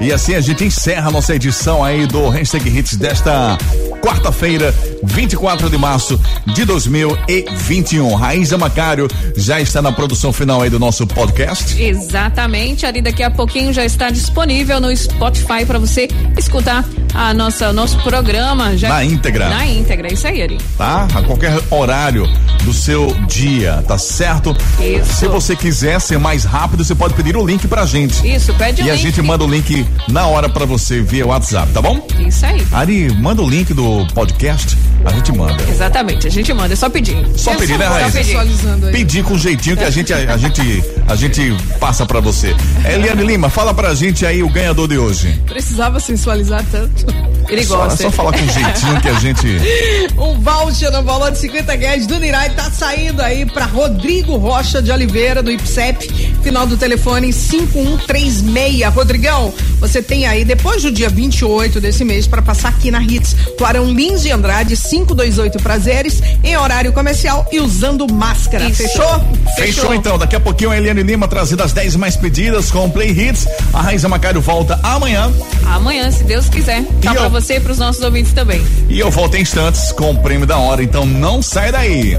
E 0.00 0.12
assim 0.12 0.34
a 0.34 0.40
gente 0.40 0.64
encerra 0.64 1.08
a 1.08 1.10
nossa 1.10 1.34
edição 1.34 1.84
aí 1.84 2.06
do 2.06 2.28
Hashtag 2.28 2.68
Hits 2.68 2.96
desta 2.96 3.58
quarta-feira, 4.00 4.74
24 5.04 5.68
de 5.70 5.76
março 5.78 6.20
de 6.46 6.64
2021. 6.64 8.14
Raíza 8.14 8.56
Macário 8.58 9.08
já 9.36 9.60
está 9.60 9.80
na 9.82 9.92
produção 9.92 10.32
final 10.32 10.62
aí 10.62 10.70
do 10.70 10.78
nosso 10.78 11.06
podcast. 11.06 11.80
Exatamente, 11.82 12.86
ali 12.86 13.00
daqui 13.02 13.22
a 13.22 13.30
pouquinho 13.30 13.72
já 13.72 13.84
está 13.84 14.10
disponível 14.10 14.80
no 14.80 14.94
Spotify 14.96 15.64
para 15.66 15.78
você 15.78 16.08
escutar 16.36 16.84
a 17.12 17.32
nossa 17.32 17.72
nosso 17.72 17.96
programa 17.98 18.76
já 18.76 18.88
Na 18.88 19.04
íntegra. 19.04 19.48
Na 19.48 19.66
íntegra, 19.66 20.12
isso 20.12 20.26
aí, 20.26 20.42
Ari. 20.42 20.58
tá? 20.76 21.06
A 21.14 21.22
qualquer 21.22 21.58
horário 21.70 22.28
do 22.64 22.72
seu 22.72 23.14
dia, 23.28 23.84
tá 23.86 23.98
certo? 23.98 24.56
Isso. 24.80 25.14
Se 25.14 25.28
você 25.28 25.54
quiser 25.54 26.00
ser 26.00 26.18
mais 26.18 26.44
rápido, 26.44 26.84
você 26.84 26.94
pode 26.94 27.14
pedir 27.14 27.36
o 27.36 27.46
link 27.46 27.66
pra 27.68 27.86
gente. 27.86 28.26
Isso, 28.26 28.52
pede 28.54 28.82
o 28.82 28.84
E 28.86 28.90
a 28.90 28.94
link. 28.94 29.02
gente 29.02 29.22
manda 29.22 29.44
o 29.44 29.48
link 29.48 29.86
na 30.08 30.26
hora 30.26 30.48
pra 30.48 30.64
você 30.64 31.00
via 31.02 31.26
WhatsApp, 31.26 31.72
tá 31.72 31.80
bom? 31.82 32.06
Isso 32.26 32.44
aí. 32.46 32.66
Ari, 32.72 33.12
manda 33.20 33.42
o 33.42 33.48
link 33.48 33.72
do 33.74 34.06
podcast, 34.14 34.76
a 35.04 35.10
gente 35.10 35.32
manda. 35.32 35.62
Exatamente, 35.68 36.26
a 36.26 36.30
gente 36.30 36.52
manda, 36.52 36.72
é 36.72 36.76
só 36.76 36.88
pedir. 36.88 37.16
Só 37.36 37.54
pedir, 37.54 37.78
né, 37.78 37.86
Raíssa? 37.86 38.18
pedir. 38.18 38.92
Pedir 38.92 39.24
com 39.24 39.36
jeitinho 39.38 39.76
que 39.76 39.84
a 39.84 39.90
gente, 39.90 40.12
a, 40.12 40.16
a 40.34 40.36
gente, 40.36 40.84
a 41.08 41.14
gente 41.16 41.56
passa 41.78 42.06
pra 42.06 42.20
você. 42.20 42.54
Eliane 42.84 43.24
Lima, 43.24 43.48
fala 43.50 43.74
pra 43.74 43.94
gente 43.94 44.24
aí 44.24 44.42
o 44.42 44.48
ganhador 44.48 44.88
de 44.88 44.98
hoje. 44.98 45.40
Precisava 45.46 46.00
sensualizar 46.00 46.64
tanto. 46.70 47.06
Ele 47.48 47.64
Só, 47.64 47.76
gosta. 47.76 48.02
só 48.04 48.10
falar 48.10 48.32
com 48.32 48.38
jeitinho 48.38 49.00
que 49.00 49.08
a 49.08 49.14
gente. 49.14 49.46
Um 50.16 50.40
voucher 50.40 50.90
no 50.92 51.02
valor 51.02 51.30
de 51.32 51.38
50 51.38 51.72
reais 51.74 52.06
do 52.06 52.18
Nirai 52.18 52.50
tá 52.50 52.70
saindo 52.70 53.20
aí 53.20 53.44
pra 53.44 53.64
Rodrigo 53.66 54.36
Rocha 54.36 54.80
de 54.80 54.90
Oliveira, 54.92 55.42
do 55.42 55.50
IPSEP, 55.50 56.33
final 56.44 56.66
do 56.66 56.76
telefone 56.76 57.32
5136. 57.32 58.94
Rodrigão, 58.94 59.52
você 59.80 60.02
tem 60.02 60.26
aí, 60.26 60.44
depois 60.44 60.82
do 60.82 60.92
dia 60.92 61.08
28 61.08 61.80
desse 61.80 62.04
mês, 62.04 62.26
pra 62.26 62.42
passar 62.42 62.68
aqui 62.68 62.90
na 62.90 63.02
Hits, 63.02 63.34
Clarão 63.56 63.86
Lins 63.86 64.22
de 64.22 64.30
Andrade, 64.30 64.76
528 64.76 65.58
Prazeres, 65.60 66.22
em 66.44 66.54
horário 66.56 66.92
comercial 66.92 67.48
e 67.50 67.58
usando 67.60 68.06
máscara. 68.12 68.68
Isso. 68.68 68.82
Fechou? 68.82 69.24
Fechou 69.56 69.94
então, 69.94 70.18
daqui 70.18 70.36
a 70.36 70.40
pouquinho 70.40 70.70
a 70.70 70.76
Eliane 70.76 71.02
Lima 71.02 71.26
trazendo 71.26 71.62
as 71.62 71.72
10 71.72 71.96
mais 71.96 72.14
pedidas 72.16 72.70
com 72.70 72.84
o 72.84 72.90
Play 72.90 73.10
Hits. 73.10 73.46
A 73.72 73.80
Raíza 73.80 74.08
Macário 74.08 74.40
volta 74.40 74.78
amanhã 74.82 75.32
Amanhã, 75.66 76.10
se 76.10 76.24
Deus 76.24 76.48
quiser. 76.48 76.82
Tá 77.02 77.12
E 77.12 77.14
pra 77.14 77.24
eu? 77.24 77.30
você 77.30 77.54
e 77.56 77.60
pros 77.60 77.78
nossos 77.78 78.02
ouvintes 78.02 78.32
também. 78.32 78.60
e 78.88 79.00
eu 79.00 79.10
volto 79.10 79.34
em 79.36 79.40
instantes 79.42 79.92
com 79.92 80.10
o 80.10 80.18
prêmio 80.18 80.46
da 80.46 80.58
hora, 80.58 80.82
então 80.82 81.06
não 81.06 81.40
sai 81.42 81.72
daí. 81.72 82.18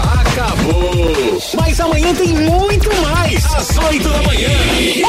Acabou. 0.00 0.87
Mas 1.54 1.78
amanhã 1.80 2.14
tem 2.14 2.28
muito 2.28 2.88
mais. 3.02 3.44
Às 3.54 3.76
8 3.76 4.08
da 4.08 4.22
manhã. 4.22 4.48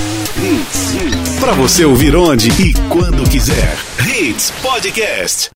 Pra 1.40 1.54
você 1.54 1.86
ouvir 1.86 2.16
onde 2.16 2.50
e 2.62 2.74
quando 2.90 3.28
quiser. 3.30 3.76
Hits 4.08 4.52
Podcast. 4.62 5.50